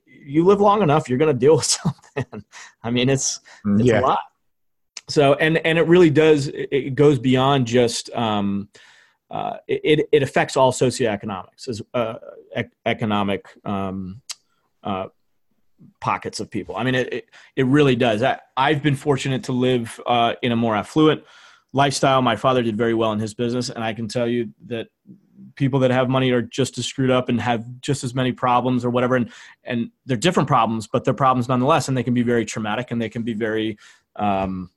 [0.05, 2.43] you live long enough you're going to deal with something.
[2.83, 4.01] I mean it's it's yeah.
[4.01, 4.19] a lot.
[5.09, 8.69] So and and it really does it goes beyond just um,
[9.29, 12.15] uh, it, it affects all socioeconomics as uh,
[12.55, 14.21] ec- economic um,
[14.83, 15.07] uh,
[15.99, 16.75] pockets of people.
[16.75, 18.23] I mean, it, it, it really does.
[18.23, 21.23] I, I've been fortunate to live uh, in a more affluent
[21.73, 22.21] lifestyle.
[22.21, 24.87] My father did very well in his business, and I can tell you that
[25.55, 28.85] people that have money are just as screwed up and have just as many problems
[28.85, 29.15] or whatever.
[29.15, 29.31] And,
[29.63, 33.01] and they're different problems, but they're problems nonetheless, and they can be very traumatic and
[33.01, 33.77] they can be very,
[34.15, 34.71] um,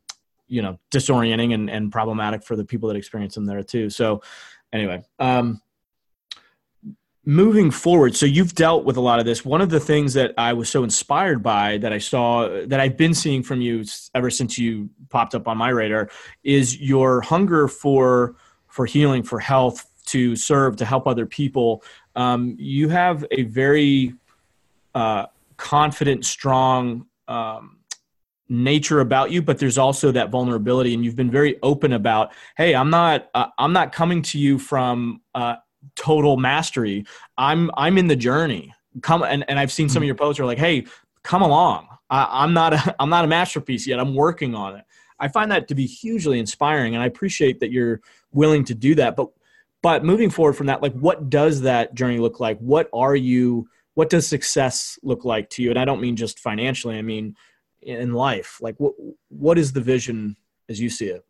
[0.49, 3.89] you know, disorienting and, and problematic for the people that experience them there too.
[3.89, 4.23] So
[4.73, 5.61] anyway, um,
[7.27, 9.45] moving forward so you've dealt with a lot of this.
[9.45, 12.97] One of the things that i was so inspired by that i saw that i've
[12.97, 16.09] been seeing from you ever since you popped up on my radar
[16.45, 18.37] is your hunger for
[18.69, 21.83] for healing for health to serve to help other people.
[22.17, 24.15] Um, you have a very
[24.95, 27.79] uh, confident strong um,
[28.49, 32.75] nature about you but there's also that vulnerability and you've been very open about hey
[32.75, 35.55] i'm not uh, i'm not coming to you from uh,
[35.97, 37.05] total mastery.
[37.37, 38.75] I'm I'm in the journey.
[39.03, 40.09] Come and, and I've seen some of hmm.
[40.09, 40.87] your posts are like, hey,
[41.23, 41.87] come along.
[42.09, 44.01] I, am not a, I'm not a masterpiece yet.
[44.01, 44.85] I'm working on it.
[45.19, 48.01] I find that to be hugely inspiring, and I appreciate that you're
[48.33, 49.17] willing to do that.
[49.17, 49.29] But
[49.83, 52.59] but moving forward from that, like, what does that journey look like?
[52.59, 53.69] What are you?
[53.95, 55.71] What does success look like to you?
[55.71, 56.97] And I don't mean just financially.
[56.97, 57.37] I mean
[57.83, 58.59] in life.
[58.61, 58.95] Like, what
[59.29, 60.37] what is the vision
[60.69, 61.25] as you see it?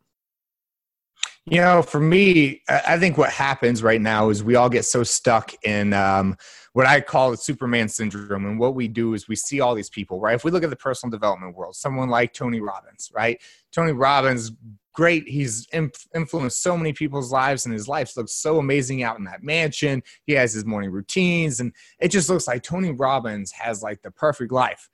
[1.50, 5.02] You know, for me, I think what happens right now is we all get so
[5.02, 6.36] stuck in um,
[6.74, 8.46] what I call the Superman syndrome.
[8.46, 10.36] And what we do is we see all these people, right?
[10.36, 13.42] If we look at the personal development world, someone like Tony Robbins, right?
[13.72, 14.52] Tony Robbins,
[14.92, 15.26] great.
[15.26, 15.66] He's
[16.14, 20.04] influenced so many people's lives, and his life looks so amazing out in that mansion.
[20.26, 24.12] He has his morning routines, and it just looks like Tony Robbins has like the
[24.12, 24.88] perfect life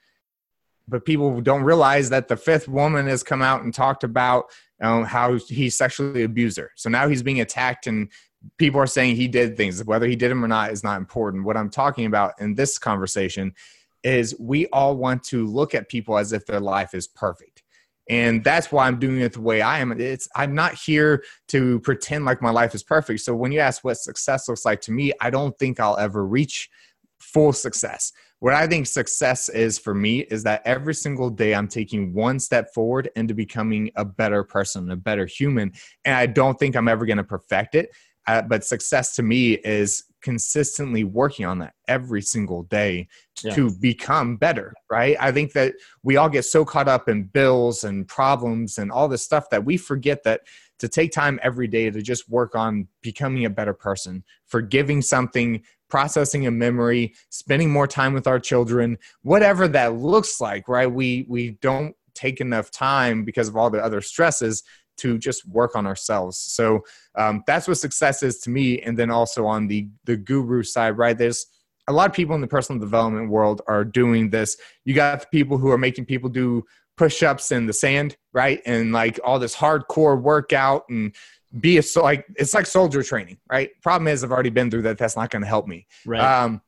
[0.89, 4.47] but people don't realize that the fifth woman has come out and talked about
[4.80, 6.70] um, how he sexually abused her.
[6.76, 8.11] So now he's being attacked, and
[8.59, 9.82] people are saying he did things.
[9.84, 11.45] Whether he did them or not is not important.
[11.45, 13.55] What I'm talking about in this conversation
[14.03, 17.62] is we all want to look at people as if their life is perfect
[18.09, 21.80] and that's why i'm doing it the way i am it's i'm not here to
[21.80, 24.93] pretend like my life is perfect so when you ask what success looks like to
[24.93, 26.70] me i don't think i'll ever reach
[27.18, 31.68] full success what i think success is for me is that every single day i'm
[31.68, 35.72] taking one step forward into becoming a better person a better human
[36.05, 37.91] and i don't think i'm ever going to perfect it
[38.26, 43.07] uh, but success to me is consistently working on that every single day
[43.45, 43.55] yeah.
[43.55, 45.16] to become better, right?
[45.20, 49.07] I think that we all get so caught up in bills and problems and all
[49.07, 50.41] this stuff that we forget that
[50.79, 55.62] to take time every day to just work on becoming a better person, forgiving something,
[55.89, 60.91] processing a memory, spending more time with our children, whatever that looks like, right?
[60.91, 64.62] We we don't take enough time because of all the other stresses
[64.99, 66.39] to just work on ourselves.
[66.39, 66.81] So
[67.16, 68.81] um, that's what success is to me.
[68.81, 71.16] And then also on the the guru side, right?
[71.16, 71.47] There's
[71.89, 74.57] a lot of people in the personal development world are doing this.
[74.85, 76.64] You got the people who are making people do
[76.97, 78.61] push-ups in the sand, right?
[78.66, 81.14] And like all this hardcore workout and
[81.61, 83.70] be a so like it's like soldier training, right?
[83.82, 84.99] Problem is, I've already been through that.
[84.99, 85.86] That's not going to help me.
[86.05, 86.20] Right.
[86.20, 86.61] Um,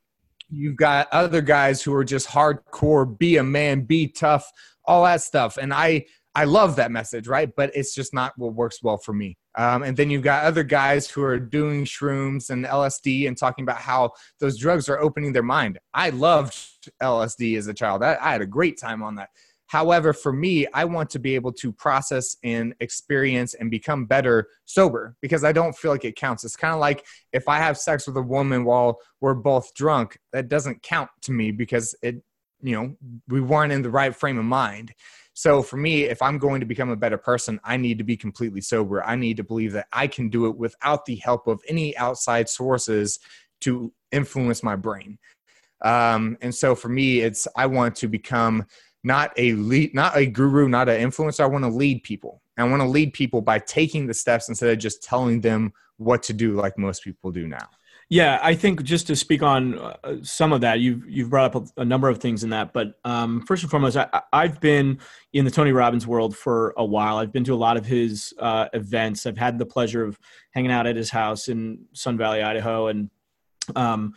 [0.50, 4.50] you've got other guys who are just hardcore, be a man, be tough,
[4.84, 5.58] all that stuff.
[5.58, 7.50] And I I love that message, right?
[7.56, 9.36] But it's just not what works well for me.
[9.56, 13.64] Um, and then you've got other guys who are doing shrooms and LSD and talking
[13.64, 15.80] about how those drugs are opening their mind.
[15.92, 16.56] I loved
[17.02, 18.04] LSD as a child.
[18.04, 19.30] I, I had a great time on that.
[19.68, 24.48] However, for me, I want to be able to process and experience and become better
[24.64, 26.42] sober because I don't feel like it counts.
[26.42, 30.18] It's kind of like if I have sex with a woman while we're both drunk,
[30.32, 32.22] that doesn't count to me because it,
[32.62, 32.96] you know,
[33.28, 34.94] we weren't in the right frame of mind.
[35.34, 38.16] So for me, if I'm going to become a better person, I need to be
[38.16, 39.04] completely sober.
[39.04, 42.48] I need to believe that I can do it without the help of any outside
[42.48, 43.20] sources
[43.60, 45.18] to influence my brain.
[45.82, 48.66] Um, and so for me, it's I want to become
[49.08, 51.40] not a lead, not a guru, not an influencer.
[51.40, 52.42] I want to lead people.
[52.58, 56.22] I want to lead people by taking the steps instead of just telling them what
[56.24, 57.66] to do, like most people do now.
[58.10, 61.68] Yeah, I think just to speak on uh, some of that, you've you've brought up
[61.76, 62.72] a, number of things in that.
[62.74, 64.98] But um, first and foremost, I, have been
[65.32, 67.16] in the Tony Robbins world for a while.
[67.16, 69.26] I've been to a lot of his uh, events.
[69.26, 70.18] I've had the pleasure of
[70.52, 73.10] hanging out at his house in Sun Valley, Idaho, and
[73.76, 74.14] um,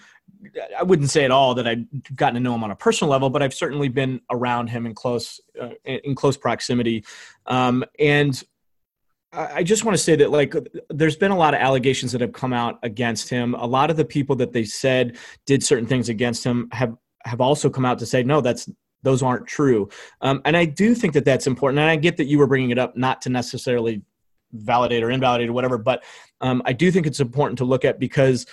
[0.78, 1.86] I wouldn't say at all that I've
[2.16, 4.94] gotten to know him on a personal level, but I've certainly been around him in
[4.94, 7.06] close uh, in close proximity.
[7.46, 8.42] Um, and
[9.34, 10.54] I just want to say that like
[10.89, 13.56] there's been a lot of allegations that have come out against him.
[13.56, 17.39] A lot of the people that they said did certain things against him have have
[17.39, 18.70] also come out to say no, that's
[19.04, 19.89] those aren't true.
[20.22, 21.80] Um, and I do think that that's important.
[21.80, 24.02] And I get that you were bringing it up not to necessarily
[24.52, 26.04] validate or invalidate or whatever, but
[26.42, 28.46] um, I do think it's important to look at because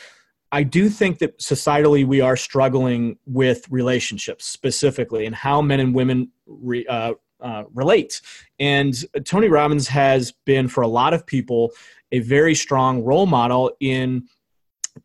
[0.50, 5.94] I do think that societally we are struggling with relationships specifically and how men and
[5.94, 8.20] women re, uh, uh, relate.
[8.58, 8.94] And
[9.24, 11.72] Tony Robbins has been, for a lot of people,
[12.12, 14.26] a very strong role model in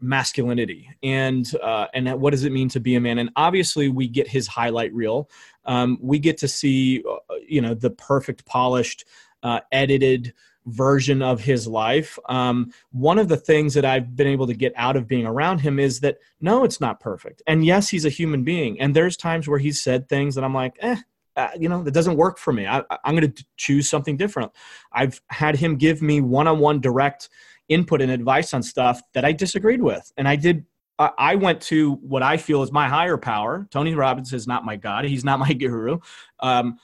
[0.02, 4.08] masculinity and uh, and what does it mean to be a man and obviously we
[4.08, 5.30] get his highlight reel
[5.66, 9.06] um, we get to see uh, you know the perfect polished
[9.44, 10.34] uh, edited
[10.66, 14.74] version of his life um, one of the things that i've been able to get
[14.76, 18.10] out of being around him is that no it's not perfect and yes he's a
[18.10, 20.98] human being and there's times where he's said things that i'm like eh
[21.36, 22.68] uh, you know, that doesn't work for me.
[22.68, 24.52] I, I'm going to choose something different.
[24.92, 27.30] I've had him give me one on one direct
[27.70, 30.12] input and advice on stuff that I disagreed with.
[30.18, 30.66] And I did,
[31.00, 33.68] I went to what I feel is my higher power.
[33.72, 36.00] Tony Robbins is not my God, he's not my guru.
[36.40, 36.78] Um,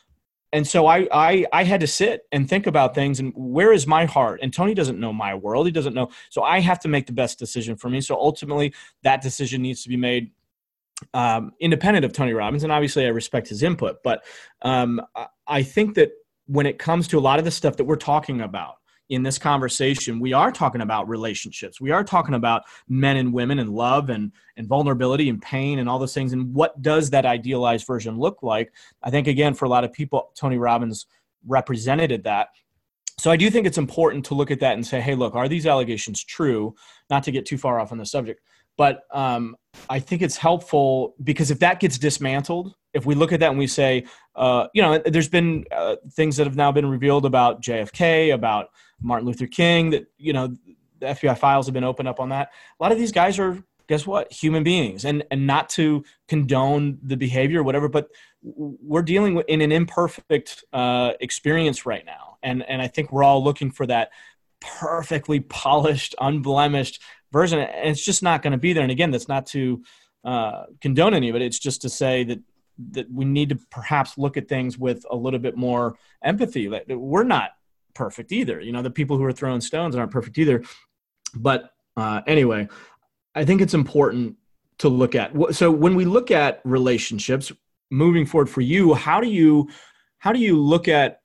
[0.51, 3.85] and so I, I i had to sit and think about things and where is
[3.87, 4.39] my heart?
[4.41, 5.65] And tony doesn't know my world.
[5.65, 6.09] He doesn't know.
[6.29, 8.01] So i have to make the best decision for me.
[8.01, 8.73] So ultimately
[9.03, 10.31] that decision needs to be made
[11.13, 14.25] um, independent of Tony Robbins, and obviously I respect his input, but
[14.63, 15.01] um,
[15.47, 16.11] I think that
[16.47, 18.78] when it comes to a lot of the stuff that we're talking about
[19.09, 21.81] in this conversation, we are talking about relationships.
[21.81, 25.89] We are talking about men and women and love and, and vulnerability and pain and
[25.89, 26.31] all those things.
[26.31, 28.71] And what does that idealized version look like?
[29.01, 31.07] I think, again, for a lot of people, Tony Robbins
[31.47, 32.49] represented that.
[33.17, 35.49] So I do think it's important to look at that and say, hey, look, are
[35.49, 36.75] these allegations true?
[37.09, 38.41] Not to get too far off on the subject.
[38.79, 39.57] But um,
[39.89, 43.59] I think it's helpful because if that gets dismantled, if we look at that and
[43.59, 44.05] we say,
[44.37, 48.69] uh, you know, there's been uh, things that have now been revealed about JFK, about
[49.01, 50.55] Martin Luther King, that, you know,
[50.99, 52.53] the FBI files have been opened up on that.
[52.79, 55.03] A lot of these guys are, guess what, human beings.
[55.03, 58.07] And, and not to condone the behavior or whatever, but
[58.41, 62.37] we're dealing with in an imperfect uh, experience right now.
[62.43, 64.11] And, and I think we're all looking for that
[64.61, 67.01] perfectly polished, unblemished
[67.31, 68.83] version, and it's just not going to be there.
[68.83, 69.83] And again, that's not to
[70.23, 71.41] uh, condone any of it.
[71.41, 72.39] It's just to say that
[72.91, 76.67] that we need to perhaps look at things with a little bit more empathy.
[76.67, 77.51] That We're not
[77.93, 78.61] perfect either.
[78.61, 80.63] You know, the people who are throwing stones aren't perfect either.
[81.35, 82.69] But uh, anyway,
[83.35, 84.37] I think it's important
[84.79, 85.33] to look at.
[85.53, 87.51] So when we look at relationships
[87.91, 89.69] moving forward for you, how do you
[90.19, 91.21] how do you look at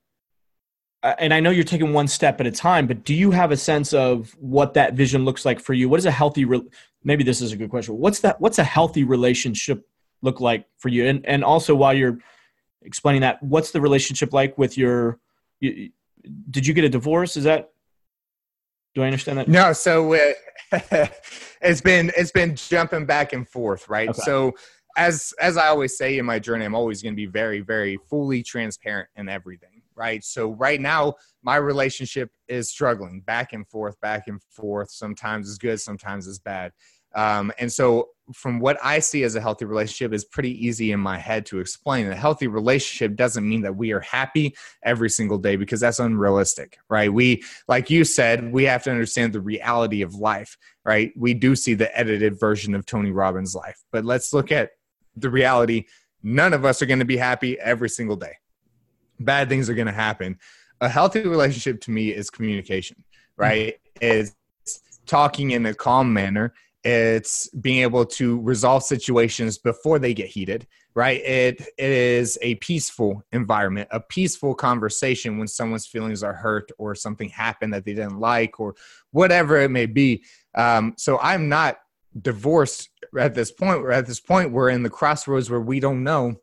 [1.19, 3.57] and I know you're taking one step at a time, but do you have a
[3.57, 5.87] sense of what that vision looks like for you?
[5.87, 6.67] What is a healthy re-
[7.03, 7.97] maybe this is a good question.
[7.97, 9.87] What's that what's a healthy relationship
[10.21, 11.07] look like for you?
[11.07, 12.17] And and also while you're
[12.81, 15.19] explaining that, what's the relationship like with your
[15.59, 15.91] you,
[16.49, 17.37] did you get a divorce?
[17.37, 17.71] Is that
[18.95, 19.47] do I understand that?
[19.47, 20.33] No, so uh,
[21.61, 24.09] it's been it's been jumping back and forth, right?
[24.09, 24.21] Okay.
[24.23, 24.53] So
[24.97, 27.97] as as I always say in my journey, I'm always going to be very very
[28.09, 30.23] fully transparent in everything, right?
[30.23, 34.91] So right now my relationship is struggling back and forth, back and forth.
[34.91, 36.71] Sometimes it's good, sometimes it's bad.
[37.15, 40.99] Um, and so, from what I see as a healthy relationship, is pretty easy in
[40.99, 42.07] my head to explain.
[42.07, 46.77] A healthy relationship doesn't mean that we are happy every single day because that's unrealistic,
[46.89, 47.13] right?
[47.13, 51.13] We, like you said, we have to understand the reality of life, right?
[51.15, 54.71] We do see the edited version of Tony Robbins' life, but let's look at
[55.15, 55.85] the reality.
[56.23, 58.33] None of us are going to be happy every single day.
[59.19, 60.37] Bad things are going to happen.
[60.81, 63.03] A healthy relationship to me is communication,
[63.37, 63.75] right?
[64.01, 64.35] Is
[65.05, 66.53] talking in a calm manner
[66.85, 72.55] it's being able to resolve situations before they get heated right it, it is a
[72.55, 77.93] peaceful environment a peaceful conversation when someone's feelings are hurt or something happened that they
[77.93, 78.75] didn't like or
[79.11, 80.23] whatever it may be
[80.55, 81.77] um, so i'm not
[82.21, 82.89] divorced
[83.19, 86.35] at this point we're at this point we're in the crossroads where we don't know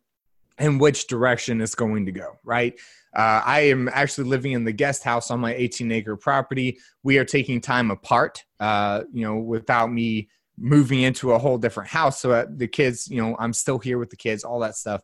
[0.59, 2.79] in which direction it's going to go right
[3.15, 6.79] uh, I am actually living in the guest house on my 18 acre property.
[7.03, 11.91] We are taking time apart, uh, you know, without me moving into a whole different
[11.91, 12.21] house.
[12.21, 15.03] So the kids, you know, I'm still here with the kids, all that stuff.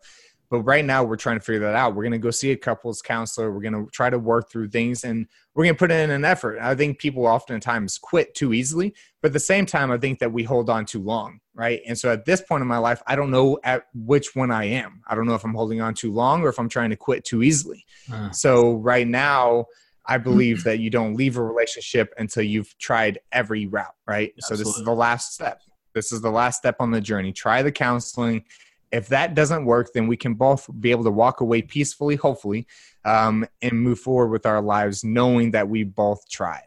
[0.51, 1.95] But right now, we're trying to figure that out.
[1.95, 3.53] We're going to go see a couples counselor.
[3.53, 6.25] We're going to try to work through things and we're going to put in an
[6.25, 6.59] effort.
[6.61, 10.33] I think people oftentimes quit too easily, but at the same time, I think that
[10.33, 11.83] we hold on too long, right?
[11.87, 14.65] And so at this point in my life, I don't know at which one I
[14.65, 15.03] am.
[15.07, 17.25] I don't know if I'm holding on too long or if I'm trying to quit
[17.25, 17.85] too easily.
[18.11, 18.31] Uh.
[18.31, 19.67] So right now,
[20.07, 24.33] I believe that you don't leave a relationship until you've tried every route, right?
[24.39, 24.65] Absolutely.
[24.65, 25.61] So this is the last step.
[25.93, 27.33] This is the last step on the journey.
[27.33, 28.45] Try the counseling
[28.93, 32.67] if that doesn't work, then we can both be able to walk away peacefully, hopefully,
[33.05, 36.63] um, and move forward with our lives, knowing that we both tried.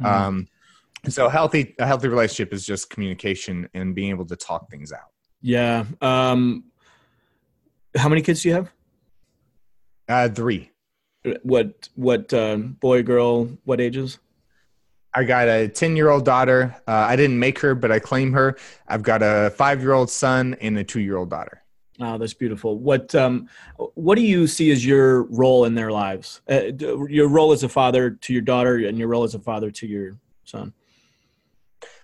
[0.00, 0.06] Mm-hmm.
[0.06, 0.48] Um,
[1.08, 5.10] so, healthy a healthy relationship is just communication and being able to talk things out.
[5.40, 5.84] Yeah.
[6.00, 6.64] Um,
[7.96, 8.72] how many kids do you have?
[10.08, 10.70] Uh, three.
[11.42, 13.46] What what uh, boy girl?
[13.64, 14.18] What ages?
[15.16, 16.76] I got a 10 year old daughter.
[16.86, 18.58] Uh, I didn't make her, but I claim her.
[18.86, 21.62] I've got a five year old son and a two year old daughter.
[21.98, 22.78] Oh, that's beautiful.
[22.78, 23.48] What um,
[23.94, 26.42] what do you see as your role in their lives?
[26.48, 26.72] Uh,
[27.08, 29.86] your role as a father to your daughter, and your role as a father to
[29.86, 30.74] your son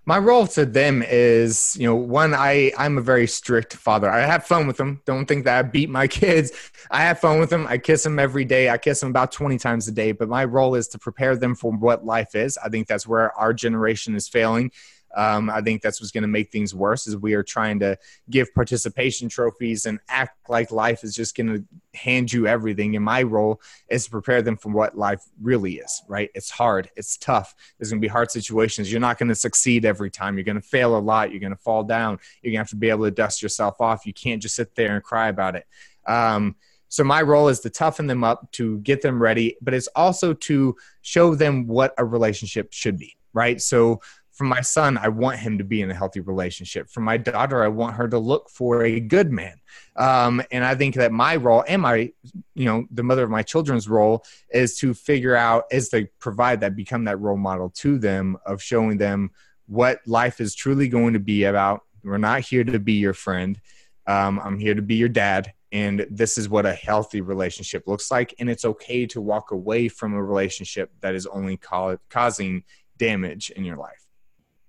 [0.05, 4.11] my role to them is you know one i i'm a very strict father.
[4.11, 5.01] I have fun with them.
[5.05, 6.53] Don't think that i beat my kids.
[6.91, 7.67] I have fun with them.
[7.69, 8.69] I kiss them every day.
[8.69, 10.13] I kiss them about 20 times a day.
[10.13, 12.59] But my role is to prepare them for what life is.
[12.59, 14.73] I think that's where our generation is failing
[15.17, 17.07] um, I think that's what's going to make things worse.
[17.07, 17.99] Is we are trying to
[18.31, 22.97] give participation trophies and act like life is just going to hand you everything.
[22.97, 26.03] And my role is to prepare them for what life really is.
[26.09, 26.31] Right?
[26.35, 26.91] It's hard.
[26.97, 27.55] It's tough.
[27.79, 28.91] There's going to be hard situations.
[28.91, 30.37] You're not going to succeed every time.
[30.37, 31.31] You're going to fail a lot.
[31.31, 32.19] You're going to fall down.
[32.43, 34.07] You're going to have to be able to dust yourself off.
[34.07, 35.67] You can't just sit there and cry about it.
[36.07, 36.57] Um,
[36.93, 40.35] so my role is to toughen them up, to get them ready, but it's also
[40.35, 43.63] to show them what a relationship should be, right?
[43.63, 44.03] So
[44.43, 46.91] for my son, I want him to be in a healthy relationship.
[46.91, 49.55] For my daughter, I want her to look for a good man.
[49.95, 52.11] Um, and I think that my role and my,
[52.57, 56.63] you know, the mother of my children's role is to figure out, is to provide
[56.63, 59.31] that, become that role model to them of showing them
[59.67, 61.83] what life is truly going to be about.
[62.03, 63.61] We're not here to be your friend.
[64.09, 65.53] Um, I'm here to be your dad.
[65.71, 68.35] And this is what a healthy relationship looks like.
[68.41, 72.65] And it's okay to walk away from a relationship that is only co- causing
[72.99, 74.02] damage in your life.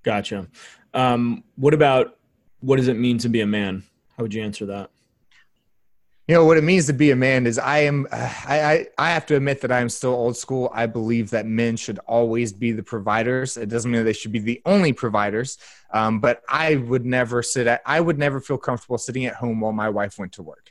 [0.04, 0.47] Gotcha.
[0.93, 2.18] Um, what about
[2.60, 3.84] what does it mean to be a man?
[4.18, 4.89] How would you answer that?
[6.28, 8.88] You know what it means to be a man is I am uh, I, I
[8.97, 10.72] I have to admit that I am still old school.
[10.74, 13.58] I believe that men should always be the providers.
[13.58, 15.58] It doesn't mean they should be the only providers,
[15.91, 19.60] um, but I would never sit at I would never feel comfortable sitting at home
[19.60, 20.62] while my wife went to work.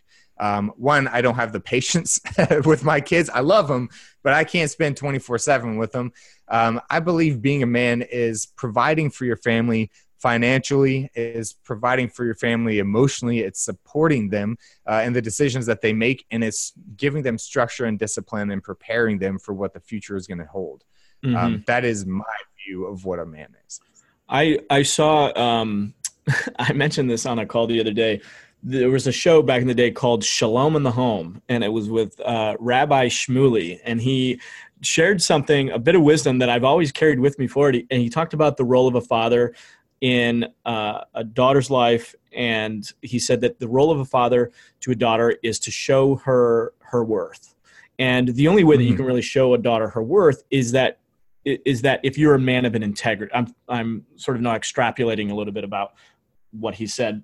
[0.42, 2.18] Um, one, I don't have the patience
[2.64, 3.30] with my kids.
[3.30, 3.90] I love them,
[4.24, 6.12] but I can't spend 24 7 with them.
[6.48, 12.24] Um, I believe being a man is providing for your family financially, is providing for
[12.24, 16.72] your family emotionally, it's supporting them uh, in the decisions that they make, and it's
[16.96, 20.46] giving them structure and discipline and preparing them for what the future is going to
[20.46, 20.82] hold.
[21.24, 21.36] Mm-hmm.
[21.36, 22.24] Um, that is my
[22.66, 23.80] view of what a man is.
[24.28, 25.94] I I saw um,
[26.58, 28.22] I mentioned this on a call the other day.
[28.62, 31.68] There was a show back in the day called Shalom in the Home, and it
[31.68, 34.40] was with uh, Rabbi Shmuley, and he
[34.82, 37.76] shared something, a bit of wisdom that I've always carried with me forward.
[37.90, 39.54] And he talked about the role of a father
[40.00, 44.50] in uh, a daughter's life, and he said that the role of a father
[44.80, 47.54] to a daughter is to show her her worth.
[47.98, 48.98] And the only way that you mm-hmm.
[48.98, 50.98] can really show a daughter her worth is that
[51.44, 55.30] is that if you're a man of an integrity, I'm I'm sort of now extrapolating
[55.30, 55.94] a little bit about
[56.52, 57.22] what he said.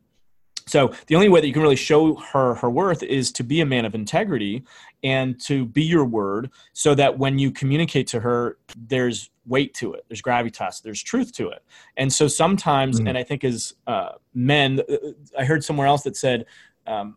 [0.68, 3.60] So the only way that you can really show her her worth is to be
[3.60, 4.64] a man of integrity
[5.02, 9.94] and to be your word, so that when you communicate to her, there's weight to
[9.94, 11.62] it, there's gravitas, there's truth to it.
[11.96, 13.08] And so sometimes, mm-hmm.
[13.08, 14.96] and I think as uh, men, uh,
[15.38, 16.46] I heard somewhere else that said
[16.86, 17.16] um,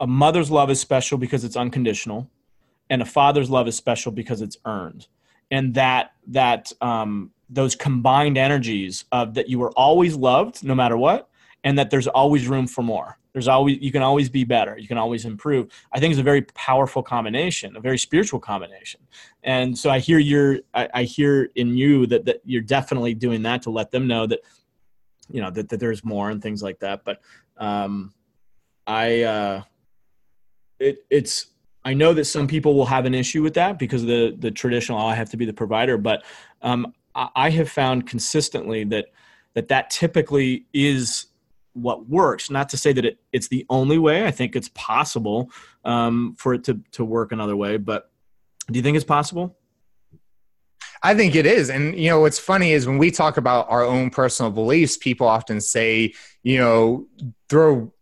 [0.00, 2.28] a mother's love is special because it's unconditional,
[2.90, 5.06] and a father's love is special because it's earned
[5.50, 10.96] and that that um, those combined energies of that you were always loved no matter
[10.96, 11.28] what
[11.64, 13.18] and that there's always room for more.
[13.32, 14.78] There's always you can always be better.
[14.78, 15.68] You can always improve.
[15.92, 19.00] I think it's a very powerful combination a very spiritual combination.
[19.42, 23.42] And so i hear you're i, I hear in you that, that you're definitely doing
[23.42, 24.40] that to let them know that
[25.28, 27.04] you know that, that there's more and things like that.
[27.04, 27.20] But
[27.56, 28.12] um
[28.86, 29.62] i uh
[30.78, 31.46] it it's
[31.86, 35.00] I know that some people will have an issue with that because the the traditional
[35.00, 36.24] oh, I have to be the provider, but
[36.62, 39.06] um, I, I have found consistently that
[39.54, 41.26] that that typically is
[41.74, 42.50] what works.
[42.50, 44.24] Not to say that it, it's the only way.
[44.26, 45.50] I think it's possible
[45.84, 47.76] um, for it to to work another way.
[47.76, 48.10] But
[48.70, 49.56] do you think it's possible?
[51.02, 51.68] I think it is.
[51.68, 55.28] And, you know, what's funny is when we talk about our own personal beliefs, people
[55.28, 57.06] often say, you know,
[57.50, 57.92] throw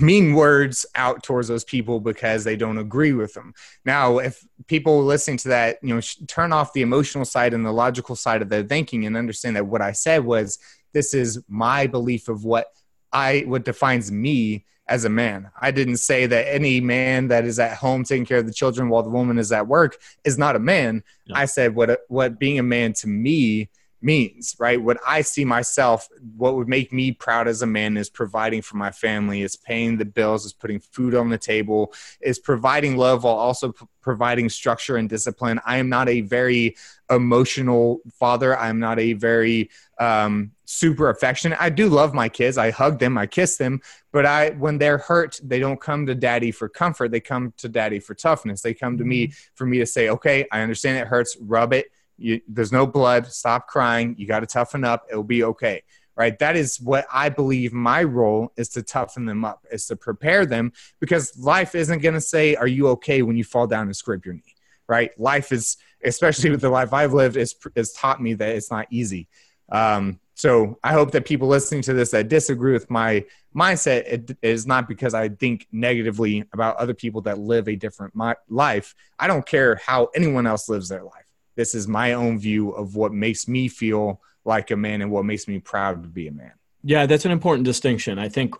[0.00, 3.52] mean words out towards those people because they don't agree with them.
[3.84, 7.72] Now, if people listening to that, you know, turn off the emotional side and the
[7.72, 10.58] logical side of their thinking and understand that what I said was
[10.94, 12.68] this is my belief of what
[13.12, 15.50] I what defines me as a man.
[15.60, 18.88] I didn't say that any man that is at home taking care of the children
[18.88, 21.02] while the woman is at work is not a man.
[21.32, 23.70] I said what what being a man to me
[24.04, 24.80] means, right?
[24.80, 28.76] What I see myself, what would make me proud as a man is providing for
[28.76, 33.24] my family, is paying the bills, is putting food on the table, is providing love
[33.24, 35.58] while also p- providing structure and discipline.
[35.64, 36.76] I am not a very
[37.10, 38.56] emotional father.
[38.56, 41.60] I'm not a very um, super affectionate.
[41.60, 42.58] I do love my kids.
[42.58, 43.80] I hug them, I kiss them,
[44.12, 47.10] but I when they're hurt, they don't come to daddy for comfort.
[47.10, 48.62] They come to daddy for toughness.
[48.62, 49.52] They come to me mm-hmm.
[49.54, 51.36] for me to say, "Okay, I understand it hurts.
[51.40, 51.86] Rub it."
[52.16, 53.26] You, there's no blood.
[53.26, 54.14] Stop crying.
[54.18, 55.06] You got to toughen up.
[55.10, 55.82] It'll be okay.
[56.16, 56.38] Right.
[56.38, 60.46] That is what I believe my role is to toughen them up, is to prepare
[60.46, 63.96] them because life isn't going to say, Are you okay when you fall down and
[63.96, 64.54] scrape your knee?
[64.86, 65.10] Right.
[65.18, 68.86] Life is, especially with the life I've lived, is, is taught me that it's not
[68.90, 69.26] easy.
[69.70, 74.36] Um, so I hope that people listening to this that disagree with my mindset it
[74.42, 78.94] is not because I think negatively about other people that live a different my, life.
[79.18, 81.24] I don't care how anyone else lives their life.
[81.54, 85.24] This is my own view of what makes me feel like a man and what
[85.24, 86.52] makes me proud to be a man.
[86.82, 88.18] Yeah, that's an important distinction.
[88.18, 88.54] I think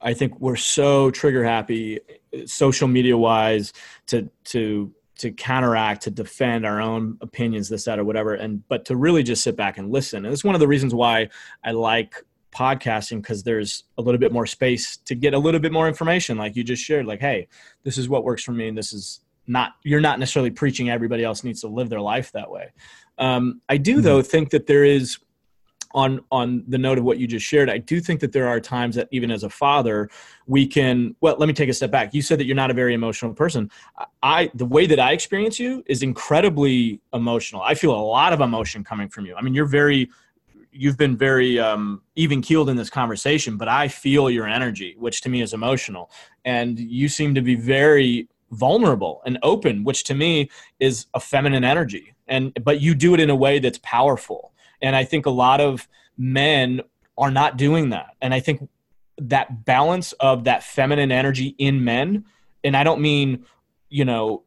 [0.00, 2.00] I think we're so trigger happy
[2.46, 3.72] social media wise
[4.06, 8.84] to to to counteract to defend our own opinions this that or whatever and but
[8.84, 11.28] to really just sit back and listen and it's one of the reasons why
[11.64, 15.72] i like podcasting because there's a little bit more space to get a little bit
[15.72, 17.46] more information like you just shared like hey
[17.84, 21.24] this is what works for me and this is not you're not necessarily preaching everybody
[21.24, 22.72] else needs to live their life that way.
[23.16, 24.02] Um, I do mm-hmm.
[24.02, 25.18] though think that there is
[25.92, 28.60] on on the note of what you just shared i do think that there are
[28.60, 30.08] times that even as a father
[30.48, 32.12] we can well let me take a step back.
[32.14, 33.70] You said that you're not a very emotional person.
[34.22, 37.62] I the way that i experience you is incredibly emotional.
[37.62, 39.36] I feel a lot of emotion coming from you.
[39.36, 40.10] I mean you're very
[40.72, 45.20] you've been very um, even keeled in this conversation but i feel your energy which
[45.22, 46.10] to me is emotional.
[46.44, 50.48] And you seem to be very vulnerable and open which to me
[50.80, 52.14] is a feminine energy.
[52.26, 54.52] And but you do it in a way that's powerful
[54.82, 56.80] and i think a lot of men
[57.16, 58.16] are not doing that.
[58.20, 58.68] And i think
[59.18, 62.24] that balance of that feminine energy in men
[62.62, 63.44] and i don't mean
[63.88, 64.44] you know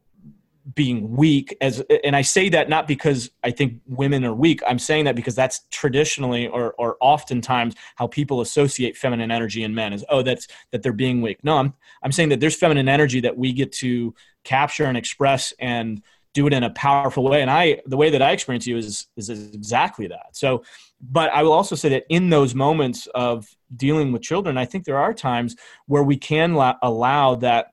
[0.74, 4.60] being weak as and i say that not because i think women are weak.
[4.66, 9.74] I'm saying that because that's traditionally or or oftentimes how people associate feminine energy in
[9.74, 11.42] men is oh that's that they're being weak.
[11.42, 14.14] No i'm i'm saying that there's feminine energy that we get to
[14.44, 16.00] capture and express and
[16.34, 17.42] do it in a powerful way.
[17.42, 20.28] And I, the way that I experience you is, is exactly that.
[20.32, 20.64] So,
[21.00, 24.84] but I will also say that in those moments of dealing with children, I think
[24.84, 25.56] there are times
[25.86, 27.68] where we can la- allow that,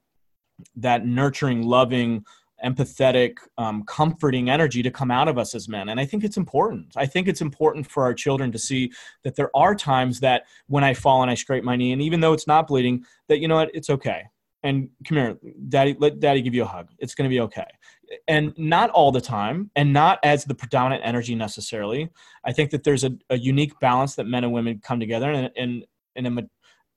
[0.76, 2.26] that nurturing, loving,
[2.66, 5.88] empathetic, um, comforting energy to come out of us as men.
[5.88, 6.88] And I think it's important.
[6.97, 8.91] I think it's important for our children to see
[9.24, 12.20] that there are times that when I fall and I scrape my knee, and even
[12.20, 14.24] though it's not bleeding, that, you know what, it's okay
[14.64, 15.38] and come here,
[15.70, 16.89] daddy, let daddy give you a hug.
[16.99, 17.66] It's going to be okay.
[18.28, 22.10] And not all the time, and not as the predominant energy necessarily.
[22.43, 25.86] I think that there's a, a unique balance that men and women come together, and
[26.16, 26.49] and a,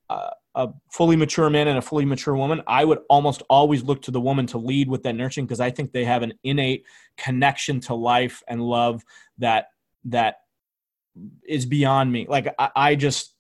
[0.08, 2.62] uh, a fully mature man and a fully mature woman.
[2.66, 5.70] I would almost always look to the woman to lead with that nurturing because I
[5.70, 6.84] think they have an innate
[7.16, 9.02] connection to life and love
[9.38, 9.66] that
[10.04, 10.36] that
[11.46, 12.26] is beyond me.
[12.28, 13.34] Like I, I just,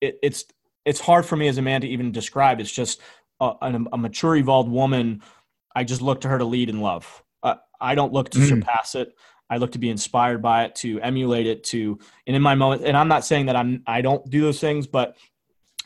[0.00, 0.44] it, it's
[0.84, 2.60] it's hard for me as a man to even describe.
[2.60, 3.00] It's just
[3.40, 3.52] a,
[3.92, 5.22] a, mature, evolved woman,
[5.78, 7.22] I just look to her to lead in love.
[7.40, 8.48] Uh, I don't look to mm.
[8.48, 9.14] surpass it.
[9.48, 12.82] I look to be inspired by it, to emulate it, to and in my moment.
[12.84, 15.16] And I'm not saying that I'm I don't do those things, but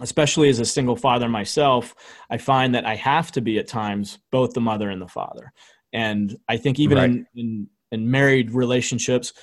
[0.01, 1.95] especially as a single father myself,
[2.31, 5.53] I find that I have to be at times both the mother and the father.
[5.93, 7.11] And I think even right.
[7.11, 9.35] in, in in married relationships,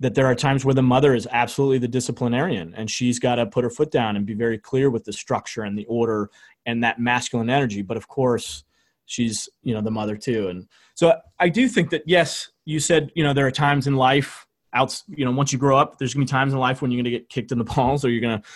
[0.00, 3.46] that there are times where the mother is absolutely the disciplinarian and she's got to
[3.46, 6.30] put her foot down and be very clear with the structure and the order
[6.66, 8.64] and that masculine energy but of course
[9.06, 10.48] she's you know the mother too.
[10.48, 13.96] And so i do think that yes you said you know there are times in
[13.96, 16.80] life out you know once you grow up there's going to be times in life
[16.80, 18.46] when you're going to get kicked in the balls or you're going to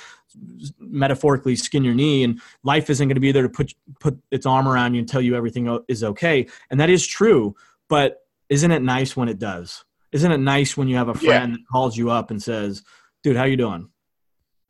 [0.78, 2.22] metaphorically skin your knee.
[2.22, 5.08] And life isn't going to be there to put put its arm around you and
[5.08, 6.46] tell you everything is okay.
[6.70, 7.54] And that is true
[7.88, 8.18] but
[8.48, 9.84] isn't it nice when it does?
[10.12, 11.56] Isn't it nice when you have a friend yeah.
[11.56, 12.82] that calls you up and says
[13.22, 13.88] dude how you doing?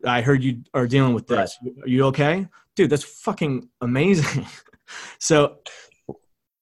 [0.04, 1.58] I heard you are dealing with this.
[1.62, 1.74] Right.
[1.82, 2.46] are you okay?
[2.76, 4.46] Dude, that's fucking amazing.
[5.18, 5.58] so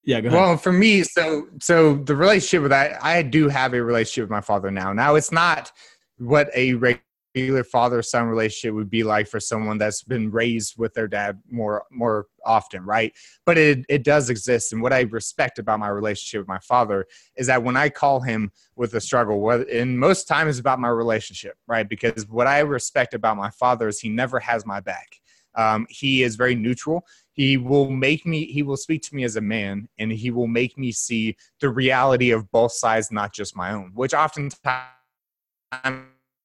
[0.07, 0.39] yeah, go ahead.
[0.39, 4.31] Well, for me, so so the relationship with that, I do have a relationship with
[4.31, 4.93] my father now.
[4.93, 5.71] Now it's not
[6.17, 10.93] what a regular father son relationship would be like for someone that's been raised with
[10.93, 13.11] their dad more more often, right?
[13.45, 17.05] But it it does exist, and what I respect about my relationship with my father
[17.35, 20.87] is that when I call him with a struggle, what in most times about my
[20.87, 21.87] relationship, right?
[21.87, 25.17] Because what I respect about my father is he never has my back
[25.57, 27.05] um, he is very neutral.
[27.33, 30.47] He will make me, he will speak to me as a man and he will
[30.47, 34.85] make me see the reality of both sides, not just my own, which oftentimes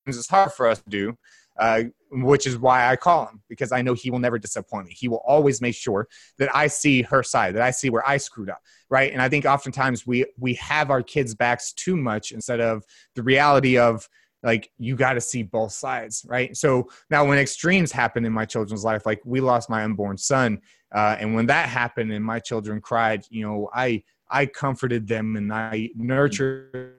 [0.06, 1.16] is hard for us to do.
[1.58, 4.94] Uh, which is why I call him because I know he will never disappoint me.
[4.94, 6.08] He will always make sure
[6.38, 9.12] that I see her side, that I see where I screwed up, right?
[9.12, 12.84] And I think oftentimes we we have our kids' backs too much instead of
[13.14, 14.08] the reality of
[14.42, 16.56] like you got to see both sides right?
[16.56, 20.60] So now when extremes happen in my children's life like we lost my unborn son
[20.94, 25.36] uh, and when that happened and my children cried you know i i comforted them
[25.36, 26.96] and i nurtured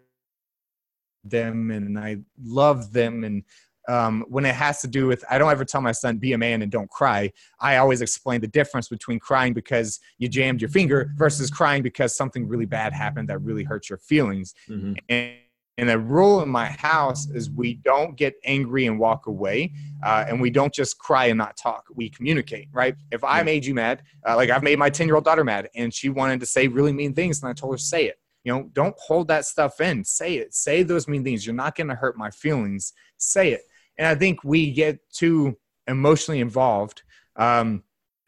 [1.23, 3.23] them and i loved them.
[3.23, 3.43] And
[3.89, 6.37] um, when it has to do with i don't ever tell my son be a
[6.37, 7.31] man and don't cry.
[7.59, 12.15] I always explain the difference between crying because you jammed your finger versus crying because
[12.15, 14.53] something really bad happened that really hurt your feelings.
[14.69, 14.93] Mm-hmm.
[15.09, 15.35] and
[15.77, 19.73] and the rule in my house is we don't get angry and walk away,
[20.05, 21.85] uh, and we don't just cry and not talk.
[21.93, 22.95] We communicate, right?
[23.11, 25.69] If I made you mad, uh, like I've made my 10 year old daughter mad,
[25.75, 28.19] and she wanted to say really mean things, and I told her, say it.
[28.43, 30.03] You know, don't hold that stuff in.
[30.03, 30.53] Say it.
[30.53, 31.45] Say those mean things.
[31.45, 32.91] You're not going to hurt my feelings.
[33.17, 33.61] Say it.
[33.97, 35.57] And I think we get too
[35.87, 37.03] emotionally involved
[37.37, 37.83] um,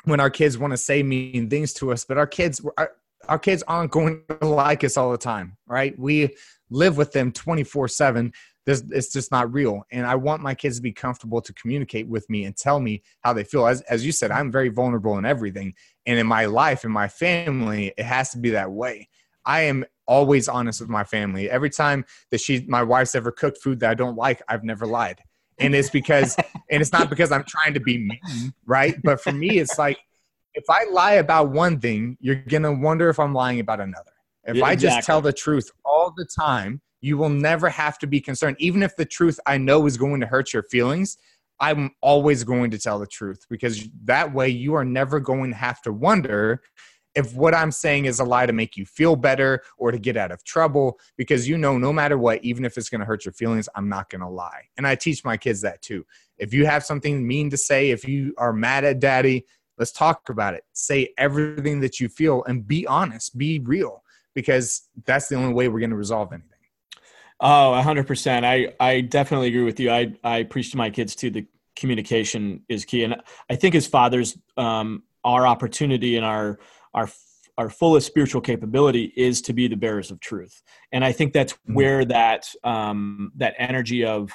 [0.05, 2.91] when our kids want to say mean things to us, but our kids, our,
[3.27, 5.97] our kids aren't going to like us all the time, right?
[5.97, 6.35] We
[6.70, 8.32] live with them 24 7
[8.66, 9.84] this it's just not real.
[9.91, 13.03] And i want my kids to be comfortable to communicate with me and tell me
[13.22, 13.68] how they feel.
[13.68, 15.74] As, as you said i'm very vulnerable in everything.
[16.05, 19.07] And in my life in my family it has to be that way.
[19.45, 21.49] I am always honest with my family.
[21.49, 24.86] Every time that she my wife's ever cooked food that i don't like i've never
[24.86, 25.22] lied.
[25.59, 26.36] And it's because
[26.70, 28.95] and it's not because i'm trying to be mean right?
[29.03, 29.99] But for me it's like
[30.55, 34.14] if i lie about one thing you're gonna wonder if i'm lying about another
[34.45, 38.07] if yeah, I just tell the truth all the time, you will never have to
[38.07, 38.57] be concerned.
[38.59, 41.17] Even if the truth I know is going to hurt your feelings,
[41.59, 45.55] I'm always going to tell the truth because that way you are never going to
[45.55, 46.61] have to wonder
[47.15, 50.17] if what I'm saying is a lie to make you feel better or to get
[50.17, 53.23] out of trouble because you know no matter what even if it's going to hurt
[53.23, 54.63] your feelings I'm not going to lie.
[54.77, 56.05] And I teach my kids that too.
[56.37, 59.45] If you have something mean to say, if you are mad at daddy,
[59.77, 60.63] let's talk about it.
[60.73, 64.03] Say everything that you feel and be honest, be real
[64.36, 66.49] because that's the only way we're going to resolve anything.
[67.39, 68.43] Oh, 100%.
[68.45, 69.91] I, I definitely agree with you.
[69.91, 73.03] I, I preach to my kids too the communication is key.
[73.03, 73.15] And
[73.49, 76.59] I think as fathers, um, our opportunity and our,
[76.93, 77.09] our,
[77.57, 80.61] our fullest spiritual capability is to be the bearers of truth
[80.91, 81.73] and i think that's mm-hmm.
[81.73, 84.29] where that um, that energy of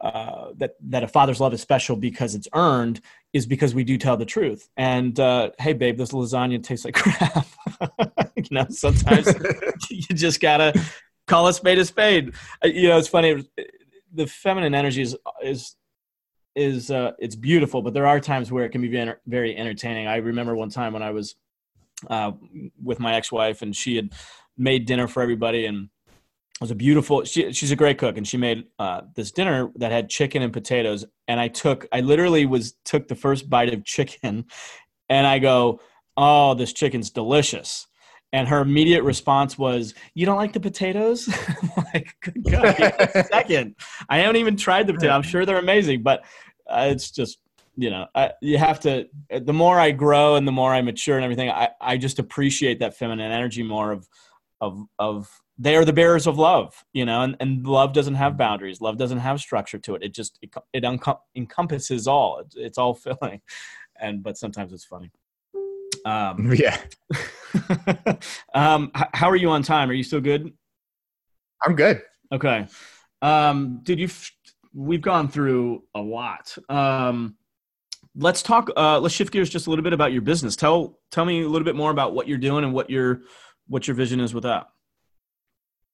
[0.00, 3.00] uh, that that a father's love is special because it's earned
[3.36, 4.68] is because we do tell the truth.
[4.76, 7.46] And uh, hey, babe, this lasagna tastes like crap.
[8.36, 9.32] you know, sometimes
[9.90, 10.80] you just gotta
[11.26, 12.34] call a spade a spade.
[12.64, 13.46] Uh, you know, it's funny.
[14.12, 15.76] The feminine energy is is
[16.54, 20.06] is uh, it's beautiful, but there are times where it can be very entertaining.
[20.06, 21.36] I remember one time when I was
[22.08, 22.32] uh,
[22.82, 24.12] with my ex-wife, and she had
[24.56, 25.90] made dinner for everybody, and
[26.60, 29.92] was a beautiful she, she's a great cook and she made uh, this dinner that
[29.92, 33.84] had chicken and potatoes and i took i literally was took the first bite of
[33.84, 34.44] chicken
[35.10, 35.80] and i go
[36.16, 37.86] oh this chicken's delicious.
[38.32, 41.28] And her immediate response was you don't like the potatoes?
[41.94, 43.76] Like good god second.
[44.08, 46.24] I haven't even tried the potatoes i'm sure they're amazing but
[46.68, 47.38] uh, it's just
[47.76, 51.16] you know I, you have to the more i grow and the more i mature
[51.16, 54.08] and everything i, I just appreciate that feminine energy more of
[54.60, 58.36] of of they are the bearers of love you know and, and love doesn't have
[58.36, 58.80] boundaries.
[58.80, 60.02] Love doesn't have structure to it.
[60.02, 60.84] It just it, it
[61.34, 62.40] encompasses all.
[62.40, 63.40] It, it's all filling.
[63.98, 65.10] And but sometimes it's funny.
[66.04, 66.78] Um yeah.
[68.54, 69.90] um how are you on time?
[69.90, 70.52] Are you still good?
[71.64, 72.02] I'm good.
[72.32, 72.66] Okay.
[73.22, 74.08] Um did you
[74.74, 76.56] we've gone through a lot.
[76.68, 77.36] Um
[78.14, 80.54] let's talk uh let's shift gears just a little bit about your business.
[80.56, 83.22] Tell tell me a little bit more about what you're doing and what your
[83.68, 84.68] what your vision is with that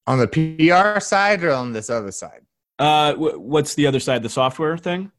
[0.07, 2.43] on the PR side or on this other side?
[2.79, 4.23] Uh, what's the other side?
[4.23, 5.13] The software thing,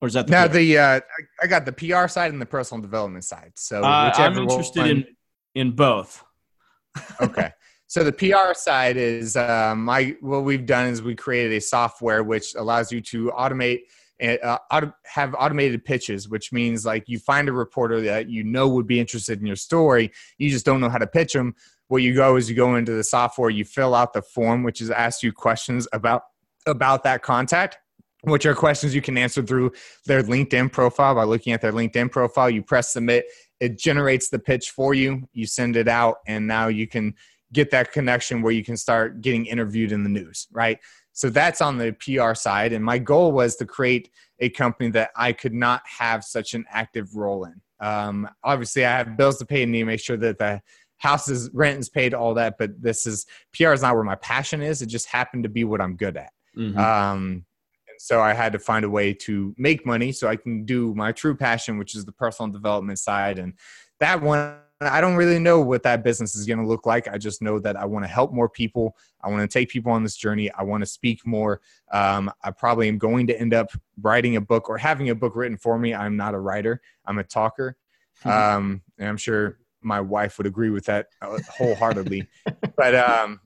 [0.00, 0.46] or is that the no?
[0.46, 0.54] PR?
[0.54, 1.00] The uh,
[1.42, 3.52] I got the PR side and the personal development side.
[3.56, 4.90] So uh, I'm interested one...
[4.90, 5.06] in
[5.54, 6.24] in both.
[7.20, 7.52] okay.
[7.86, 12.22] So the PR side is uh, my what we've done is we created a software
[12.22, 13.80] which allows you to automate
[14.20, 18.44] and uh, auto, have automated pitches, which means like you find a reporter that you
[18.44, 21.54] know would be interested in your story, you just don't know how to pitch them
[21.88, 24.80] what you go is you go into the software, you fill out the form, which
[24.80, 26.22] is ask you questions about
[26.66, 27.78] about that contact
[28.22, 29.72] which are questions you can answer through
[30.06, 32.50] their LinkedIn profile by looking at their LinkedIn profile.
[32.50, 33.26] You press submit,
[33.60, 35.28] it generates the pitch for you.
[35.32, 37.14] You send it out, and now you can
[37.52, 40.78] get that connection where you can start getting interviewed in the news, right?
[41.12, 42.72] So that's on the PR side.
[42.72, 46.64] And my goal was to create a company that I could not have such an
[46.70, 47.60] active role in.
[47.80, 50.60] Um, obviously, I have bills to pay and need to make sure that the
[50.98, 54.60] houses rent is paid all that but this is pr is not where my passion
[54.60, 54.82] is.
[54.82, 56.32] It just happened to be what i'm good at.
[56.56, 56.78] Mm-hmm.
[56.78, 57.44] um,
[57.88, 60.94] and so i had to find a way to make money so i can do
[60.94, 63.38] my true passion which is the personal development side.
[63.38, 63.54] And
[64.00, 67.08] that one i don't really know what that business is going to look like.
[67.08, 68.96] I just know that i want to help more people.
[69.22, 70.50] I want to take people on this journey.
[70.52, 71.60] I want to speak more.
[71.92, 73.70] Um, i probably am going to end up
[74.00, 75.94] writing a book or having a book written for me.
[75.94, 76.80] I'm not a writer.
[77.06, 77.76] I'm a talker.
[78.24, 82.28] Um, and i'm sure my wife would agree with that uh, wholeheartedly.
[82.76, 83.40] but um,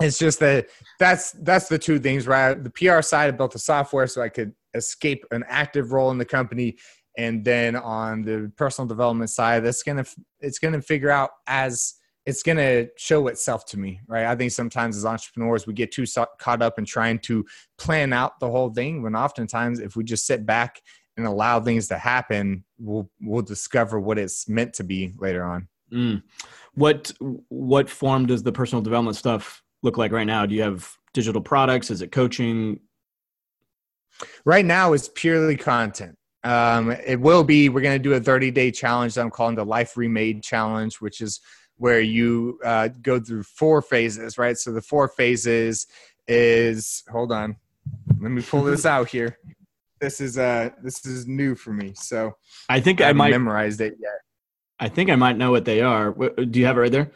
[0.00, 0.68] it's just that
[0.98, 2.62] that's that's the two things, right?
[2.62, 6.18] The PR side, I built the software so I could escape an active role in
[6.18, 6.76] the company,
[7.16, 10.04] and then on the personal development side, that's gonna
[10.40, 11.94] it's gonna figure out as
[12.26, 14.26] it's going to show itself to me, right?
[14.26, 16.04] I think sometimes as entrepreneurs, we get too
[16.40, 17.46] caught up in trying to
[17.78, 20.82] plan out the whole thing when oftentimes, if we just sit back
[21.16, 25.68] and allow things to happen, we'll we'll discover what it's meant to be later on.
[25.92, 26.22] Mm.
[26.74, 27.12] What
[27.48, 30.46] what form does the personal development stuff look like right now?
[30.46, 31.90] Do you have digital products?
[31.90, 32.80] Is it coaching?
[34.44, 36.16] Right now, it's purely content.
[36.42, 37.68] Um, it will be.
[37.68, 40.94] We're going to do a 30 day challenge that I'm calling the Life Remade Challenge,
[41.00, 41.40] which is
[41.76, 44.56] where you uh, go through four phases, right?
[44.56, 45.86] So the four phases
[46.26, 47.56] is hold on,
[48.20, 49.38] let me pull this out here
[50.00, 51.92] this is uh this is new for me.
[51.94, 52.36] So
[52.68, 54.20] I think I, I might memorized it yet.
[54.78, 56.12] I think I might know what they are.
[56.12, 57.12] Do you have it right there?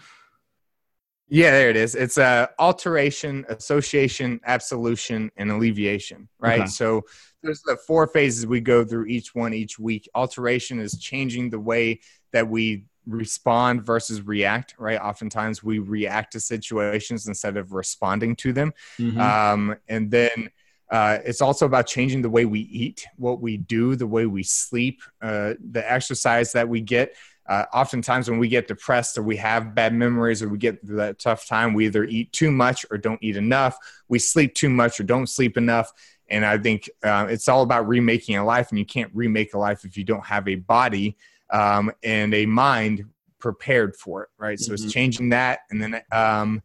[1.33, 1.95] Yeah, there it is.
[1.95, 6.29] It's uh, alteration, association, absolution, and alleviation.
[6.41, 6.63] Right.
[6.63, 6.69] Okay.
[6.69, 7.03] So
[7.43, 10.09] there's the four phases we go through each one each week.
[10.15, 12.01] Alteration is changing the way
[12.33, 14.75] that we respond versus react.
[14.77, 15.01] Right.
[15.01, 18.73] Oftentimes we react to situations instead of responding to them.
[18.99, 19.21] Mm-hmm.
[19.21, 20.51] Um, and then
[20.91, 24.43] uh, it's also about changing the way we eat, what we do, the way we
[24.43, 27.15] sleep, uh, the exercise that we get.
[27.49, 30.97] Uh, oftentimes, when we get depressed or we have bad memories or we get through
[30.97, 33.77] that tough time, we either eat too much or don't eat enough.
[34.09, 35.93] We sleep too much or don't sleep enough.
[36.29, 39.59] And I think uh, it's all about remaking a life, and you can't remake a
[39.59, 41.17] life if you don't have a body
[41.51, 43.05] um, and a mind
[43.41, 44.59] prepared for it, right?
[44.59, 44.65] Mm-hmm.
[44.65, 44.91] So it's mm-hmm.
[44.91, 46.63] changing that, and then um,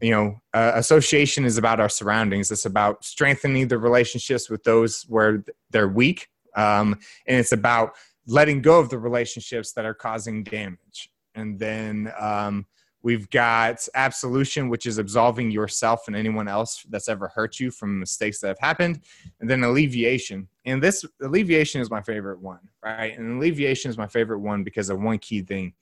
[0.00, 5.04] you know uh, association is about our surroundings it's about strengthening the relationships with those
[5.08, 7.92] where they're weak um, and it's about
[8.26, 12.66] letting go of the relationships that are causing damage And then um,
[13.02, 18.00] we've got absolution, which is absolving yourself and anyone else that's ever hurt you from
[18.00, 19.00] mistakes that have happened.
[19.40, 20.48] And then alleviation.
[20.64, 23.16] And this alleviation is my favorite one, right?
[23.16, 25.74] And alleviation is my favorite one because of one key thing.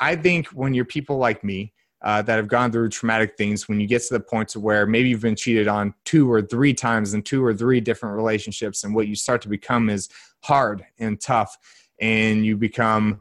[0.00, 1.72] I think when you're people like me,
[2.02, 4.86] uh, that have gone through traumatic things when you get to the point to where
[4.86, 8.84] maybe you've been cheated on two or three times in two or three different relationships
[8.84, 10.08] and what you start to become is
[10.44, 11.56] hard and tough
[12.00, 13.20] and you become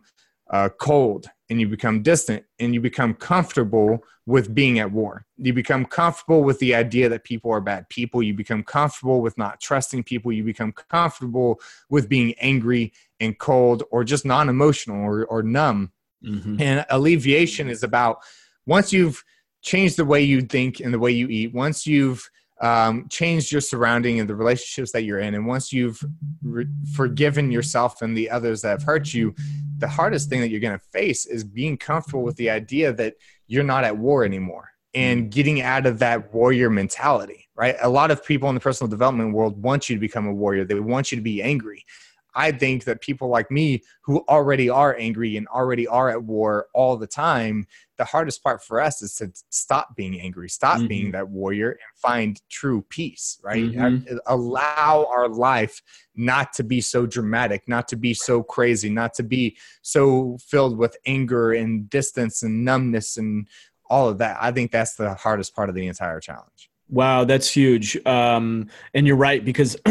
[0.52, 5.26] uh, cold and you become distant and you become comfortable with being at war.
[5.38, 8.22] You become comfortable with the idea that people are bad people.
[8.22, 10.34] You become comfortable with not trusting people.
[10.34, 15.92] You become comfortable with being angry and cold or just non emotional or, or numb.
[16.24, 16.62] Mm-hmm.
[16.62, 18.20] And alleviation is about
[18.68, 19.24] once you've
[19.64, 22.30] changed the way you think and the way you eat, once you've
[22.62, 25.36] um, changed your surrounding and the relationships that you're in.
[25.36, 26.04] And once you've
[26.42, 29.36] re- forgiven yourself and the others that have hurt you,
[29.78, 33.16] the hardest thing that you're going to face is being comfortable with the idea that
[33.48, 37.76] you're not at war anymore and getting out of that warrior mentality, right?
[37.82, 40.66] A lot of people in the personal development world want you to become a warrior,
[40.66, 41.86] they want you to be angry.
[42.34, 46.68] I think that people like me who already are angry and already are at war
[46.74, 47.68] all the time,
[47.98, 50.88] the hardest part for us is to stop being angry, stop mm-hmm.
[50.88, 53.66] being that warrior, and find true peace, right?
[53.66, 54.18] Mm-hmm.
[54.28, 55.82] Allow our life
[56.16, 60.78] not to be so dramatic, not to be so crazy, not to be so filled
[60.78, 63.48] with anger and distance and numbness and
[63.90, 64.38] all of that.
[64.40, 66.70] I think that's the hardest part of the entire challenge.
[66.90, 67.98] Wow, that's huge.
[68.06, 69.76] Um, and you're right because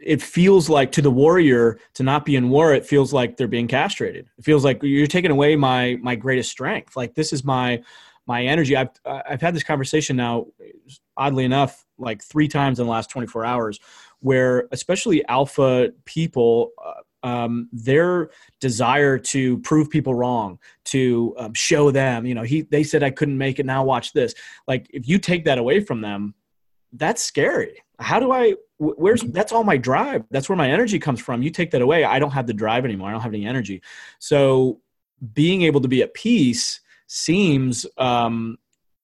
[0.00, 3.48] it feels like to the warrior to not be in war it feels like they're
[3.48, 4.28] being castrated.
[4.38, 6.96] It feels like you're taking away my my greatest strength.
[6.96, 7.82] Like this is my
[8.26, 8.76] my energy.
[8.76, 10.46] I've i've had this conversation now
[11.16, 13.78] oddly enough like three times in the last 24 hours
[14.20, 18.30] where especially alpha people uh, um, their
[18.60, 23.10] desire to prove people wrong to um, show them you know he they said i
[23.10, 24.34] couldn't make it now watch this.
[24.66, 26.34] Like if you take that away from them
[26.92, 27.82] that's scary.
[27.98, 30.24] How do i where's that's all my drive.
[30.30, 31.42] That's where my energy comes from.
[31.42, 33.08] You take that away i don't have the drive anymore.
[33.08, 33.82] I don't have any energy.
[34.18, 34.80] So
[35.34, 38.58] being able to be at peace seems um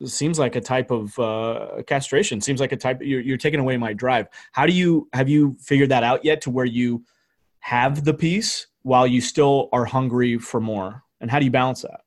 [0.04, 2.40] seems like a type of uh, castration.
[2.40, 4.28] Seems like a type you're, you're taking away my drive.
[4.52, 7.04] How do you have you figured that out yet to where you
[7.60, 11.02] have the peace while you still are hungry for more?
[11.20, 12.00] And how do you balance that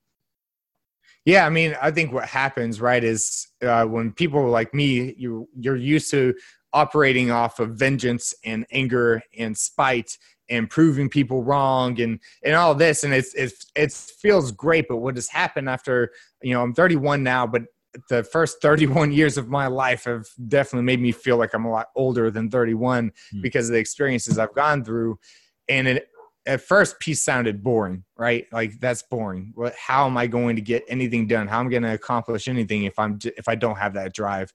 [1.30, 5.48] yeah, I mean, I think what happens, right, is uh, when people like me, you
[5.60, 6.34] you're used to
[6.74, 10.18] operating off of vengeance and anger and spite
[10.50, 14.88] and proving people wrong and and all this, and it's it's it feels great.
[14.90, 16.12] But what has happened after
[16.42, 17.62] you know I'm 31 now, but
[18.10, 21.72] the first 31 years of my life have definitely made me feel like I'm a
[21.72, 23.42] lot older than 31 mm.
[23.44, 25.20] because of the experiences I've gone through,
[25.68, 26.08] and it
[26.46, 28.48] at first peace sounded boring right?
[28.52, 29.54] Like that's boring.
[29.56, 31.48] What how am i going to get anything done?
[31.48, 34.54] How am i going to accomplish anything if i'm if i don't have that drive?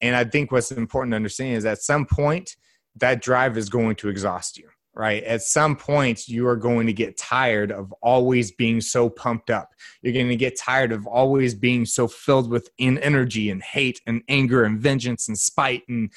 [0.00, 2.56] And i think what's important to understand is at some point
[2.96, 5.22] that drive is going to exhaust you right?
[5.22, 9.70] At some point you are going to get tired of always being so pumped up.
[10.02, 14.00] You're going to get tired of always being so filled with in energy and hate
[14.06, 16.12] and anger and vengeance and spite and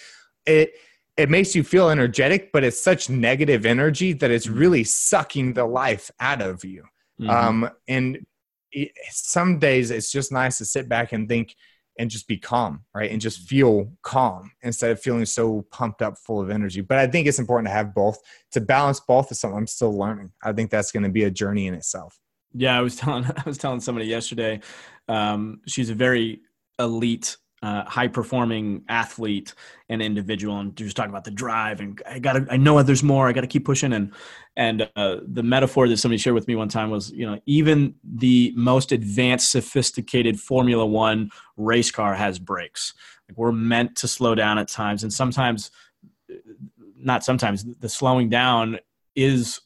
[0.45, 0.72] it
[1.18, 4.59] it makes you feel energetic, but it's such negative energy that it's mm-hmm.
[4.59, 6.84] really sucking the life out of you.
[7.20, 7.30] Mm-hmm.
[7.30, 8.26] Um, and
[8.72, 11.55] it, some days it's just nice to sit back and think
[11.99, 13.11] and just be calm, right?
[13.11, 16.82] And just feel calm instead of feeling so pumped up, full of energy.
[16.82, 18.18] But I think it's important to have both.
[18.53, 20.32] To balance both is something I'm still learning.
[20.43, 22.20] I think that's going to be a journey in itself.
[22.53, 24.61] Yeah, I was telling I was telling somebody yesterday.
[25.07, 26.41] Um, she's a very
[26.80, 29.53] elite uh, high performing athlete
[29.88, 33.30] and individual and just talking about the drive and I gotta I know there's more
[33.30, 33.93] I gotta keep pushing.
[33.93, 34.11] And
[34.57, 37.95] and uh, the metaphor that somebody shared with me one time was you know even
[38.03, 42.93] the most advanced sophisticated Formula One race car has brakes.
[43.30, 45.72] Like we're meant to slow down at times and sometimes
[46.98, 48.77] not sometimes the slowing down
[49.15, 49.61] is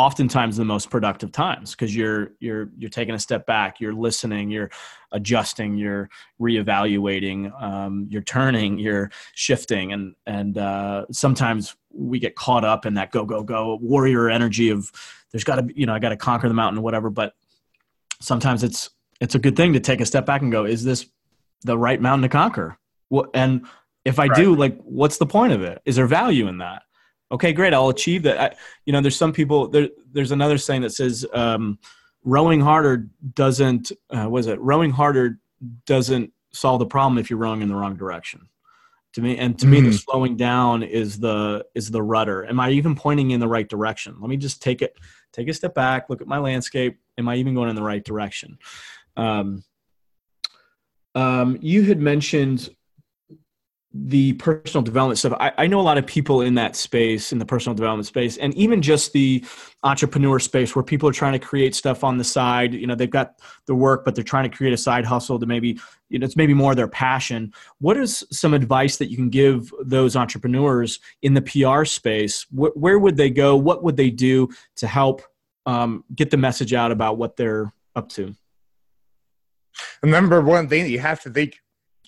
[0.00, 4.50] oftentimes the most productive times because you're you're you're taking a step back you're listening
[4.50, 4.70] you're
[5.12, 6.08] adjusting you're
[6.40, 12.94] reevaluating um, you're turning you're shifting and and uh, sometimes we get caught up in
[12.94, 14.90] that go go go warrior energy of
[15.32, 17.34] there's got to be you know i got to conquer the mountain or whatever but
[18.20, 18.90] sometimes it's
[19.20, 21.06] it's a good thing to take a step back and go is this
[21.62, 22.78] the right mountain to conquer?
[23.34, 23.66] And
[24.04, 24.36] if i right.
[24.36, 25.82] do like what's the point of it?
[25.84, 26.82] Is there value in that
[27.30, 30.82] okay great i'll achieve that I, you know there's some people there there's another saying
[30.82, 31.78] that says um,
[32.24, 35.38] rowing harder doesn't uh, was it rowing harder
[35.86, 38.48] doesn't solve the problem if you're rowing in the wrong direction
[39.12, 39.70] to me and to mm.
[39.70, 40.04] me the mm.
[40.04, 44.16] slowing down is the is the rudder am i even pointing in the right direction
[44.20, 44.96] let me just take it
[45.32, 46.98] take a step back, look at my landscape.
[47.18, 48.58] Am I even going in the right direction?
[49.16, 49.64] Um,
[51.14, 52.70] um, you had mentioned
[53.92, 55.32] the personal development stuff.
[55.40, 58.36] I, I, know a lot of people in that space, in the personal development space,
[58.36, 59.44] and even just the
[59.82, 62.72] entrepreneur space where people are trying to create stuff on the side.
[62.72, 65.46] You know, they've got the work, but they're trying to create a side hustle to
[65.46, 67.52] maybe, you know, it's maybe more their passion.
[67.78, 72.46] What is some advice that you can give those entrepreneurs in the PR space?
[72.50, 73.56] Wh- where would they go?
[73.56, 75.22] What would they do to help
[75.66, 78.36] um, get the message out about what they're up to?
[80.02, 81.60] Remember, one thing you have to think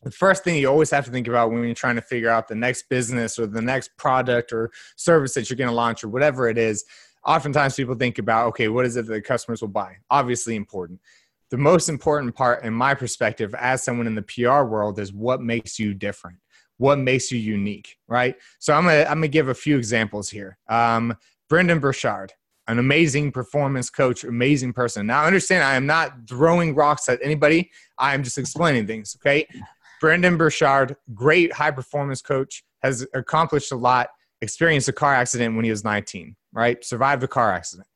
[0.02, 2.48] the first thing you always have to think about when you're trying to figure out
[2.48, 6.08] the next business or the next product or service that you're going to launch or
[6.08, 6.84] whatever it is
[7.24, 9.96] oftentimes people think about okay what is it that the customers will buy?
[10.10, 11.00] Obviously important.
[11.50, 15.40] The most important part in my perspective as someone in the pr world is what
[15.40, 16.38] makes you different?
[16.78, 18.36] What makes you unique right?
[18.58, 20.58] So i'm gonna i'm gonna give a few examples here.
[20.68, 21.16] Um,
[21.48, 22.32] brendon burchard
[22.68, 25.06] an amazing performance coach amazing person.
[25.06, 27.70] Now understand i am not throwing rocks at anybody.
[27.98, 29.46] I am just explaining things okay
[30.02, 34.08] Brendon Burchard, great high performance coach, has accomplished a lot,
[34.40, 36.84] experienced a car accident when he was 19, right?
[36.84, 37.86] Survived a car accident.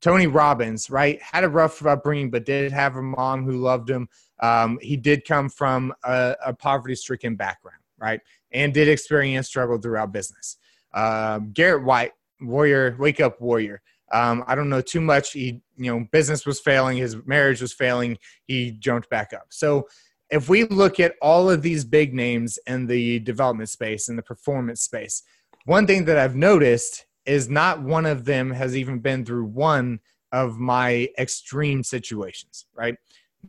[0.00, 1.22] Tony Robbins, right?
[1.22, 4.08] Had a rough upbringing, but did have a mom who loved him.
[4.40, 8.20] Um, he did come from a, a poverty stricken background, right?
[8.50, 10.56] And did experience struggle throughout business.
[10.92, 12.10] Um, Garrett White,
[12.40, 13.82] warrior, wake up warrior.
[14.10, 15.32] Um, I don't know too much.
[15.32, 18.18] He, you know, business was failing, his marriage was failing.
[18.46, 19.46] He jumped back up.
[19.50, 19.86] So
[20.32, 24.22] if we look at all of these big names in the development space and the
[24.22, 25.22] performance space
[25.64, 30.00] one thing that i've noticed is not one of them has even been through one
[30.32, 32.96] of my extreme situations right?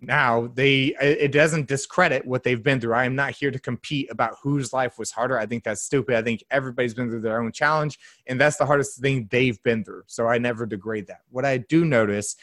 [0.02, 2.96] Now they it doesn't discredit what they've been through.
[2.96, 5.38] I am not here to compete about whose life was harder.
[5.38, 6.16] I think that's stupid.
[6.16, 9.84] I think everybody's been through their own challenge and that's the hardest thing they've been
[9.84, 10.04] through.
[10.08, 11.22] So i never degrade that.
[11.30, 12.36] What i do notice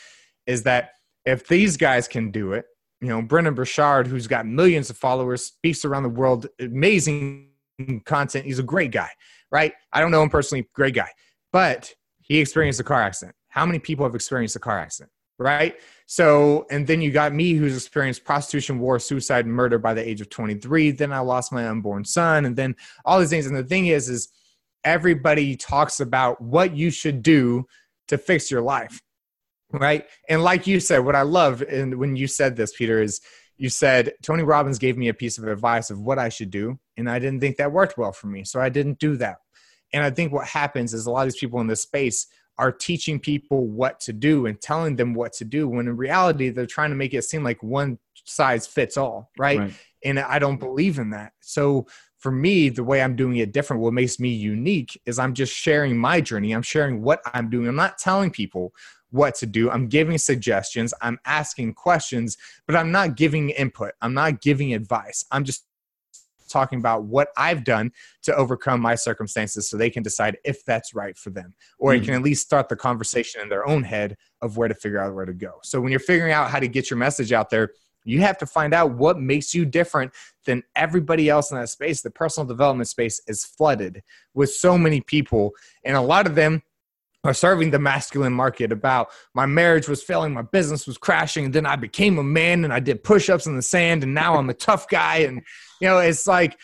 [0.46, 0.92] is that
[1.24, 2.66] if these guys can do it
[3.00, 7.48] you know, Brendon Burchard, who's got millions of followers, speaks around the world, amazing
[8.04, 8.44] content.
[8.44, 9.08] He's a great guy,
[9.50, 9.72] right?
[9.92, 11.08] I don't know him personally, great guy,
[11.52, 13.34] but he experienced a car accident.
[13.48, 15.76] How many people have experienced a car accident, right?
[16.06, 20.20] So, and then you got me who's experienced prostitution, war, suicide, murder by the age
[20.20, 20.90] of 23.
[20.92, 23.46] Then I lost my unborn son, and then all these things.
[23.46, 24.28] And the thing is, is
[24.84, 27.64] everybody talks about what you should do
[28.08, 29.00] to fix your life
[29.72, 30.06] right?
[30.28, 33.20] And like you said, what I love, and when you said this, Peter, is
[33.56, 36.78] you said Tony Robbins gave me a piece of advice of what I should do,
[36.96, 39.38] and I didn't think that worked well for me, so I didn't do that.
[39.92, 42.26] And I think what happens is a lot of these people in this space
[42.58, 46.50] are teaching people what to do and telling them what to do when in reality
[46.50, 49.58] they're trying to make it seem like one size fits all, right?
[49.58, 49.72] right.
[50.04, 51.32] And I don't believe in that.
[51.40, 51.86] So
[52.18, 55.54] for me, the way I'm doing it different, what makes me unique is I'm just
[55.54, 56.52] sharing my journey.
[56.52, 57.66] I'm sharing what I'm doing.
[57.66, 58.74] I'm not telling people
[59.10, 59.70] what to do.
[59.70, 63.92] I'm giving suggestions, I'm asking questions, but I'm not giving input.
[64.00, 65.24] I'm not giving advice.
[65.30, 65.64] I'm just
[66.50, 67.92] talking about what I've done
[68.22, 71.54] to overcome my circumstances so they can decide if that's right for them.
[71.78, 71.98] Or mm.
[71.98, 74.98] it can at least start the conversation in their own head of where to figure
[74.98, 75.60] out where to go.
[75.62, 77.70] So when you're figuring out how to get your message out there,
[78.04, 80.12] you have to find out what makes you different
[80.46, 82.00] than everybody else in that space.
[82.00, 84.02] The personal development space is flooded
[84.34, 85.52] with so many people,
[85.84, 86.62] and a lot of them
[87.24, 91.54] are serving the masculine market about my marriage was failing, my business was crashing, and
[91.54, 94.48] then I became a man and I did push-ups in the sand, and now I'm
[94.48, 95.18] a tough guy.
[95.18, 95.42] And
[95.80, 96.58] you know, it's like,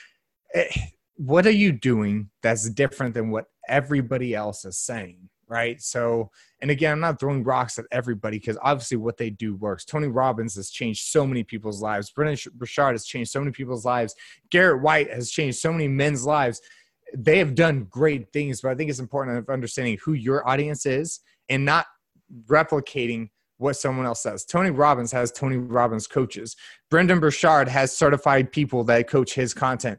[0.55, 0.69] eh,
[1.17, 5.29] what are you doing that's different than what everybody else is saying?
[5.49, 5.81] Right.
[5.81, 9.85] So, and again, I'm not throwing rocks at everybody because obviously what they do works.
[9.85, 12.11] Tony Robbins has changed so many people's lives.
[12.11, 14.17] Brendon Burchard has changed so many people's lives.
[14.51, 16.61] Garrett White has changed so many men's lives
[17.15, 20.87] they have done great things, but I think it's important of understanding who your audience
[20.87, 21.87] is and not
[22.47, 24.45] replicating what someone else says.
[24.45, 26.57] Tony Robbins has Tony Robbins coaches.
[26.91, 29.99] Brendon Burchard has certified people that coach his content.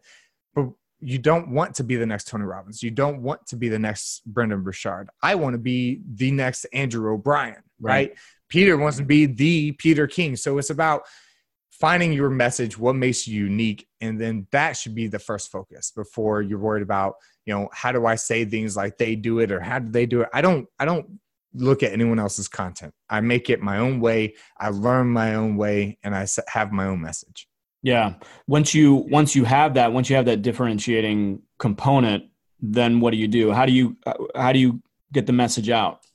[0.53, 0.69] But
[0.99, 2.83] you don't want to be the next Tony Robbins.
[2.83, 5.09] You don't want to be the next Brendon Burchard.
[5.23, 8.09] I want to be the next Andrew O'Brien, right?
[8.09, 8.13] right?
[8.49, 10.35] Peter wants to be the Peter King.
[10.35, 11.03] So it's about
[11.79, 15.91] finding your message, what makes you unique, and then that should be the first focus
[15.91, 19.51] before you're worried about, you know, how do I say things like they do it
[19.51, 20.29] or how do they do it?
[20.33, 21.19] I don't, I don't
[21.53, 22.93] look at anyone else's content.
[23.09, 24.35] I make it my own way.
[24.57, 27.47] I learn my own way, and I have my own message.
[27.83, 28.15] Yeah.
[28.47, 32.25] Once you once you have that, once you have that differentiating component,
[32.59, 33.51] then what do you do?
[33.51, 33.97] How do you
[34.35, 34.81] how do you
[35.13, 36.05] get the message out?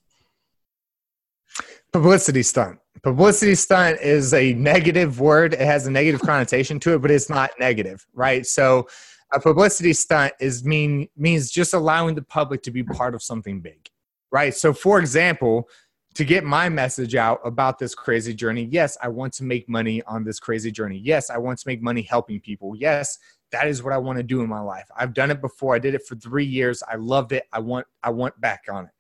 [1.93, 5.55] Publicity stunt publicity stunt is a negative word.
[5.55, 8.47] It has a negative connotation to it, but it's not negative, right?
[8.47, 8.89] So
[9.33, 13.61] a publicity stunt is mean means just allowing the public to be part of something
[13.61, 13.89] big,
[14.31, 14.55] right?
[14.55, 15.69] So for example,
[16.15, 18.69] to get my message out about this crazy journey.
[18.71, 20.99] Yes, I want to make money on this crazy journey.
[20.99, 22.77] Yes, I want to make money helping people.
[22.77, 23.19] Yes,
[23.51, 24.87] that is what I want to do in my life.
[24.95, 25.75] I've done it before.
[25.75, 26.83] I did it for 3 years.
[26.87, 27.45] I loved it.
[27.53, 28.91] I want I want back on it.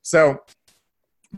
[0.00, 0.40] So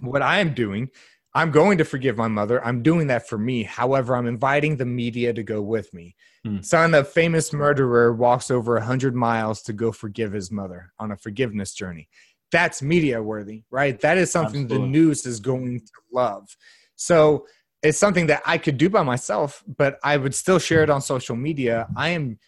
[0.01, 0.91] what I am doing,
[1.35, 2.65] I'm going to forgive my mother.
[2.65, 3.65] I'm doing that for me.
[3.65, 6.15] However, I'm inviting the media to go with me.
[6.47, 6.65] Mm.
[6.65, 11.17] Son of famous murderer walks over 100 miles to go forgive his mother on a
[11.17, 12.09] forgiveness journey
[12.55, 13.99] that's media worthy, right?
[14.01, 14.87] That is something Absolutely.
[14.87, 16.57] the news is going to love.
[16.95, 17.47] So
[17.83, 21.01] it's something that I could do by myself, but I would still share it on
[21.01, 21.89] social media.
[21.97, 22.39] I am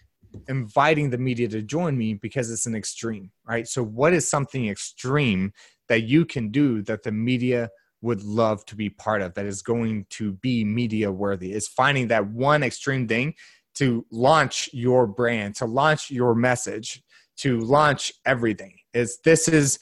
[0.48, 3.66] inviting the media to join me because it's an extreme, right?
[3.66, 5.52] So, what is something extreme
[5.89, 7.71] that you can do that the media
[8.03, 11.53] would love to be part of that is going to be media worthy?
[11.53, 13.35] Is finding that one extreme thing
[13.77, 17.03] to launch your brand, to launch your message,
[17.39, 18.75] to launch everything.
[18.95, 19.79] Is this is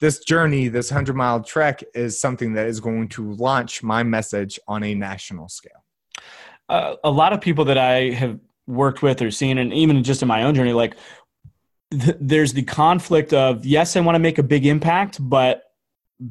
[0.00, 4.60] this journey, this 100 mile trek, is something that is going to launch my message
[4.68, 5.84] on a national scale.
[6.68, 10.22] Uh, a lot of people that I have worked with or seen, and even just
[10.22, 10.96] in my own journey, like
[11.90, 15.64] th- there's the conflict of yes, I want to make a big impact, but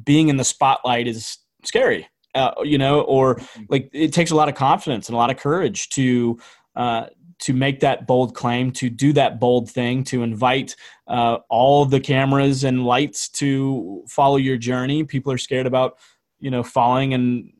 [0.04, 3.62] being in the spotlight is scary, uh, you know, or mm-hmm.
[3.68, 6.38] like it takes a lot of confidence and a lot of courage to
[6.76, 7.06] uh,
[7.40, 10.74] to make that bold claim, to do that bold thing, to invite
[11.06, 15.04] uh, all the cameras and lights to follow your journey.
[15.04, 15.98] People are scared about,
[16.40, 17.52] you know, falling and,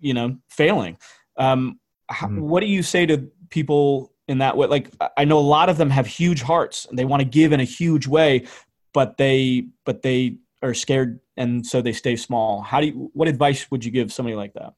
[0.00, 0.96] you know, failing.
[1.36, 2.40] Um, mm-hmm.
[2.40, 4.66] What do you say to people in that way?
[4.66, 7.52] Like, I know a lot of them have huge hearts and they want to give
[7.52, 8.46] in a huge way,
[8.92, 12.60] but they, but they are scared and so they stay small.
[12.60, 14.74] How do you, what advice would you give somebody like that?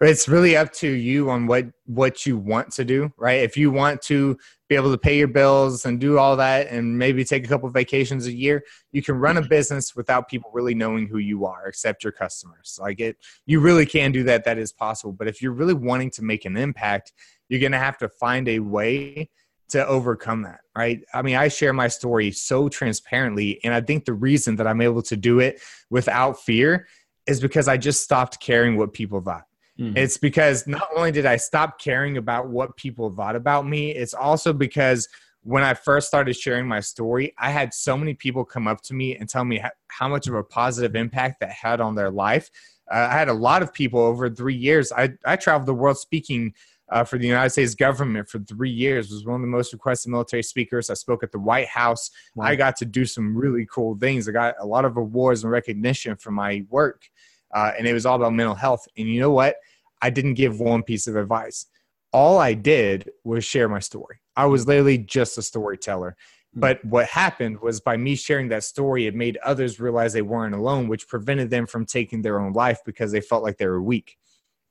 [0.00, 3.40] It's really up to you on what what you want to do right?
[3.40, 4.38] If you want to
[4.68, 7.68] be able to pay your bills and do all that and maybe take a couple
[7.70, 11.66] vacations a year you can run a business without people really knowing who you are
[11.66, 12.78] except your customers.
[12.80, 13.16] Like it
[13.46, 14.44] you really can do that.
[14.44, 15.12] That is possible.
[15.12, 17.12] But if you're really wanting to make an impact
[17.48, 19.28] you're going to have to find a way
[19.68, 21.00] to overcome that right?
[21.12, 24.80] I mean i share my story so transparently and i think the reason that i'm
[24.80, 25.60] able to do it
[25.90, 26.88] without fear
[27.26, 29.44] is because i just stopped caring what people thought
[29.80, 29.96] Mm-hmm.
[29.96, 34.14] It's because not only did I stop caring about what people thought about me, it's
[34.14, 35.08] also because
[35.42, 38.94] when I first started sharing my story, I had so many people come up to
[38.94, 42.50] me and tell me how much of a positive impact that had on their life.
[42.90, 44.92] Uh, I had a lot of people over three years.
[44.92, 46.52] I, I traveled the world speaking
[46.90, 49.10] uh, for the United States government for three years.
[49.10, 50.90] Was one of the most requested military speakers.
[50.90, 52.10] I spoke at the White House.
[52.34, 52.46] Wow.
[52.46, 54.28] I got to do some really cool things.
[54.28, 57.08] I got a lot of awards and recognition for my work,
[57.54, 58.86] uh, and it was all about mental health.
[58.98, 59.56] And you know what?
[60.02, 61.66] I didn't give one piece of advice.
[62.12, 64.20] All I did was share my story.
[64.36, 66.16] I was literally just a storyteller.
[66.54, 66.60] Hmm.
[66.60, 70.54] But what happened was by me sharing that story, it made others realize they weren't
[70.54, 73.82] alone, which prevented them from taking their own life because they felt like they were
[73.82, 74.16] weak.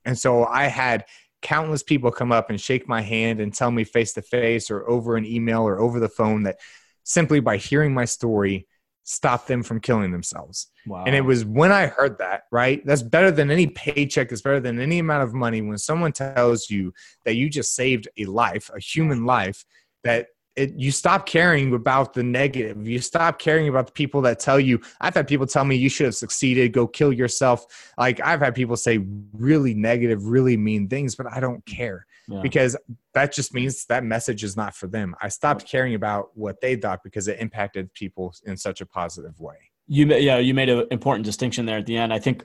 [0.05, 1.05] And so I had
[1.41, 4.89] countless people come up and shake my hand and tell me face to face or
[4.89, 6.57] over an email or over the phone that
[7.03, 8.67] simply by hearing my story,
[9.09, 10.67] stop them from killing themselves.
[10.85, 11.03] Wow.
[11.07, 12.85] And it was when I heard that, right?
[12.85, 15.63] That's better than any paycheck, it's better than any amount of money.
[15.63, 16.93] When someone tells you
[17.25, 19.65] that you just saved a life, a human life,
[20.03, 20.27] that
[20.59, 22.85] it, you stop caring about the negative.
[22.85, 24.81] You stop caring about the people that tell you.
[24.99, 27.65] I've had people tell me you should have succeeded, go kill yourself.
[27.97, 28.99] Like I've had people say
[29.33, 32.41] really negative, really mean things, but I don't care yeah.
[32.41, 32.75] because
[33.13, 35.15] that just means that message is not for them.
[35.21, 39.39] I stopped caring about what they thought because it impacted people in such a positive
[39.39, 39.55] way.
[39.91, 42.13] You yeah, you made an important distinction there at the end.
[42.13, 42.43] I think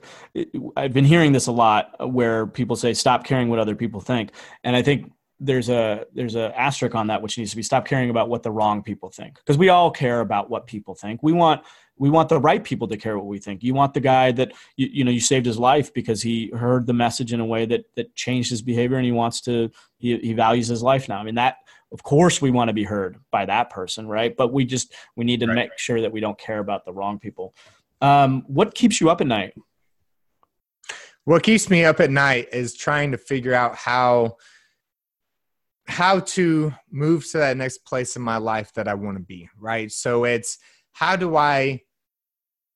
[0.75, 4.31] I've been hearing this a lot where people say stop caring what other people think,
[4.63, 7.85] and I think there's a there's a asterisk on that which needs to be stop
[7.85, 11.21] caring about what the wrong people think because we all care about what people think.
[11.21, 11.63] We want
[11.97, 13.63] we want the right people to care what we think.
[13.63, 16.87] You want the guy that you, you know you saved his life because he heard
[16.87, 20.17] the message in a way that that changed his behavior and he wants to he,
[20.19, 21.19] he values his life now.
[21.19, 21.57] I mean that
[21.91, 24.35] of course we want to be heard by that person, right?
[24.35, 25.55] But we just we need to right.
[25.55, 27.53] make sure that we don't care about the wrong people.
[28.01, 29.53] Um, what keeps you up at night?
[31.25, 34.37] What keeps me up at night is trying to figure out how
[35.87, 39.49] how to move to that next place in my life that I want to be,
[39.57, 39.91] right?
[39.91, 40.57] So it's
[40.93, 41.81] how do I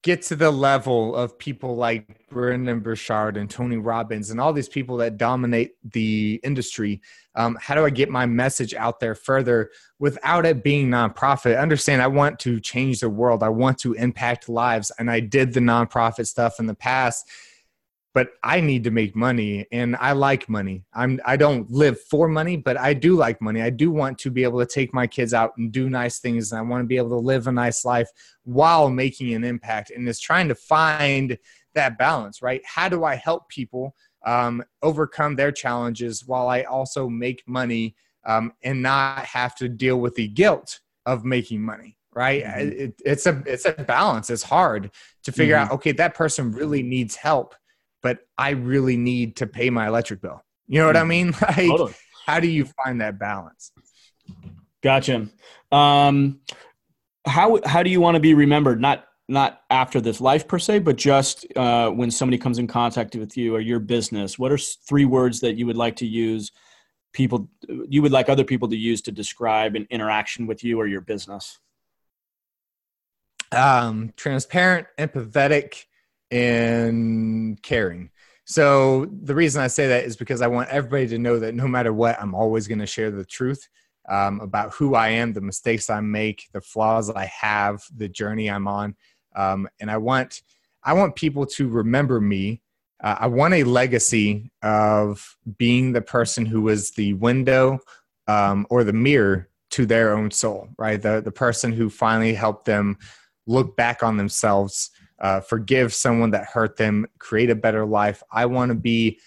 [0.01, 4.69] get to the level of people like Brendon Burchard and Tony Robbins and all these
[4.69, 7.01] people that dominate the industry?
[7.35, 11.59] Um, how do I get my message out there further without it being nonprofit?
[11.59, 13.43] Understand, I want to change the world.
[13.43, 17.29] I want to impact lives, and I did the nonprofit stuff in the past
[18.13, 20.83] but I need to make money and I like money.
[20.93, 23.61] I'm I don't live for money, but I do like money.
[23.61, 26.51] I do want to be able to take my kids out and do nice things
[26.51, 28.09] and I want to be able to live a nice life
[28.43, 31.37] while making an impact and it's trying to find
[31.75, 32.61] that balance, right?
[32.65, 33.95] How do I help people
[34.25, 37.95] um, overcome their challenges while I also make money
[38.25, 41.95] um, and not have to deal with the guilt of making money?
[42.11, 42.43] Right?
[42.43, 42.81] Mm-hmm.
[42.81, 44.29] It, it's a it's a balance.
[44.29, 44.91] It's hard
[45.23, 45.71] to figure mm-hmm.
[45.71, 45.75] out.
[45.75, 47.55] Okay, that person really needs help,
[48.01, 50.43] but I really need to pay my electric bill.
[50.67, 51.09] You know what I mm-hmm.
[51.09, 51.33] mean?
[51.41, 51.93] Like, totally.
[52.25, 53.71] how do you find that balance?
[54.81, 55.27] Gotcha.
[55.71, 56.39] Um,
[57.25, 58.79] how how do you want to be remembered?
[58.79, 63.15] Not not after this life per se, but just uh, when somebody comes in contact
[63.15, 64.39] with you or your business.
[64.39, 66.51] What are three words that you would like to use?
[67.13, 67.49] People
[67.87, 71.01] you would like other people to use to describe an interaction with you or your
[71.01, 71.59] business.
[73.51, 75.85] Um, transparent, empathetic,
[76.31, 78.09] and caring.
[78.45, 81.67] So the reason I say that is because I want everybody to know that no
[81.67, 83.67] matter what, I'm always going to share the truth
[84.09, 88.49] um, about who I am, the mistakes I make, the flaws I have, the journey
[88.49, 88.95] I'm on,
[89.35, 90.41] um, and I want
[90.83, 92.61] I want people to remember me.
[93.03, 97.79] Uh, I want a legacy of being the person who was the window
[98.27, 101.01] um, or the mirror to their own soul, right?
[101.01, 102.97] The the person who finally helped them
[103.45, 104.89] look back on themselves,
[105.21, 108.23] uh, forgive someone that hurt them, create a better life.
[108.31, 109.19] I want to be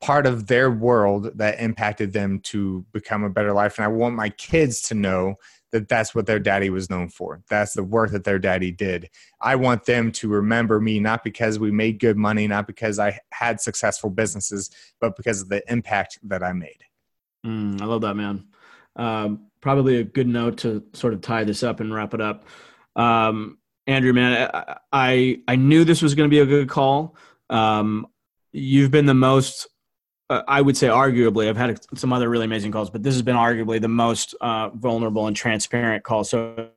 [0.00, 3.78] part of their world that impacted them to become a better life.
[3.78, 5.34] And I want my kids to know
[5.70, 7.42] that that's what their daddy was known for.
[7.48, 9.10] That's the work that their daddy did.
[9.40, 13.18] I want them to remember me not because we made good money, not because I
[13.32, 14.70] had successful businesses,
[15.00, 16.84] but because of the impact that I made.
[17.44, 18.46] Mm, I love that, man.
[18.96, 22.46] Um, probably a good note to sort of tie this up and wrap it up.
[22.96, 23.57] Um,
[23.88, 24.50] Andrew, man,
[24.92, 27.16] I I knew this was going to be a good call.
[27.50, 28.06] Um,
[28.52, 29.66] you've been the most
[30.30, 33.22] uh, I would say arguably, I've had some other really amazing calls, but this has
[33.22, 36.22] been arguably the most uh, vulnerable and transparent call.
[36.24, 36.68] So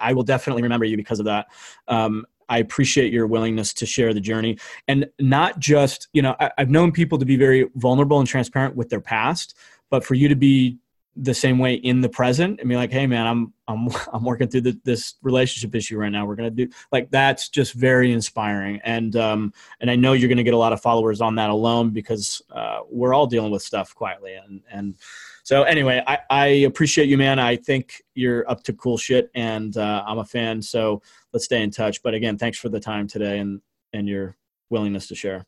[0.00, 1.46] I will definitely remember you because of that.
[1.86, 4.58] Um, I appreciate your willingness to share the journey
[4.88, 8.76] and not just, you know, I, I've known people to be very vulnerable and transparent
[8.76, 9.56] with their past,
[9.90, 10.78] but for you to be
[11.16, 14.48] the same way in the present and be like, hey man, I'm I'm I'm working
[14.48, 16.26] through the, this relationship issue right now.
[16.26, 20.42] We're gonna do like that's just very inspiring, and um and I know you're gonna
[20.42, 23.94] get a lot of followers on that alone because uh, we're all dealing with stuff
[23.94, 24.96] quietly, and and
[25.44, 27.38] so anyway, I I appreciate you, man.
[27.38, 30.60] I think you're up to cool shit, and uh, I'm a fan.
[30.62, 32.02] So let's stay in touch.
[32.02, 33.60] But again, thanks for the time today and
[33.92, 34.36] and your
[34.70, 35.46] willingness to share.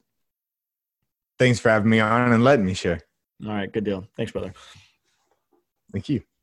[1.38, 3.00] Thanks for having me on and letting me share.
[3.44, 4.06] All right, good deal.
[4.16, 4.54] Thanks, brother.
[5.96, 6.35] Thank you.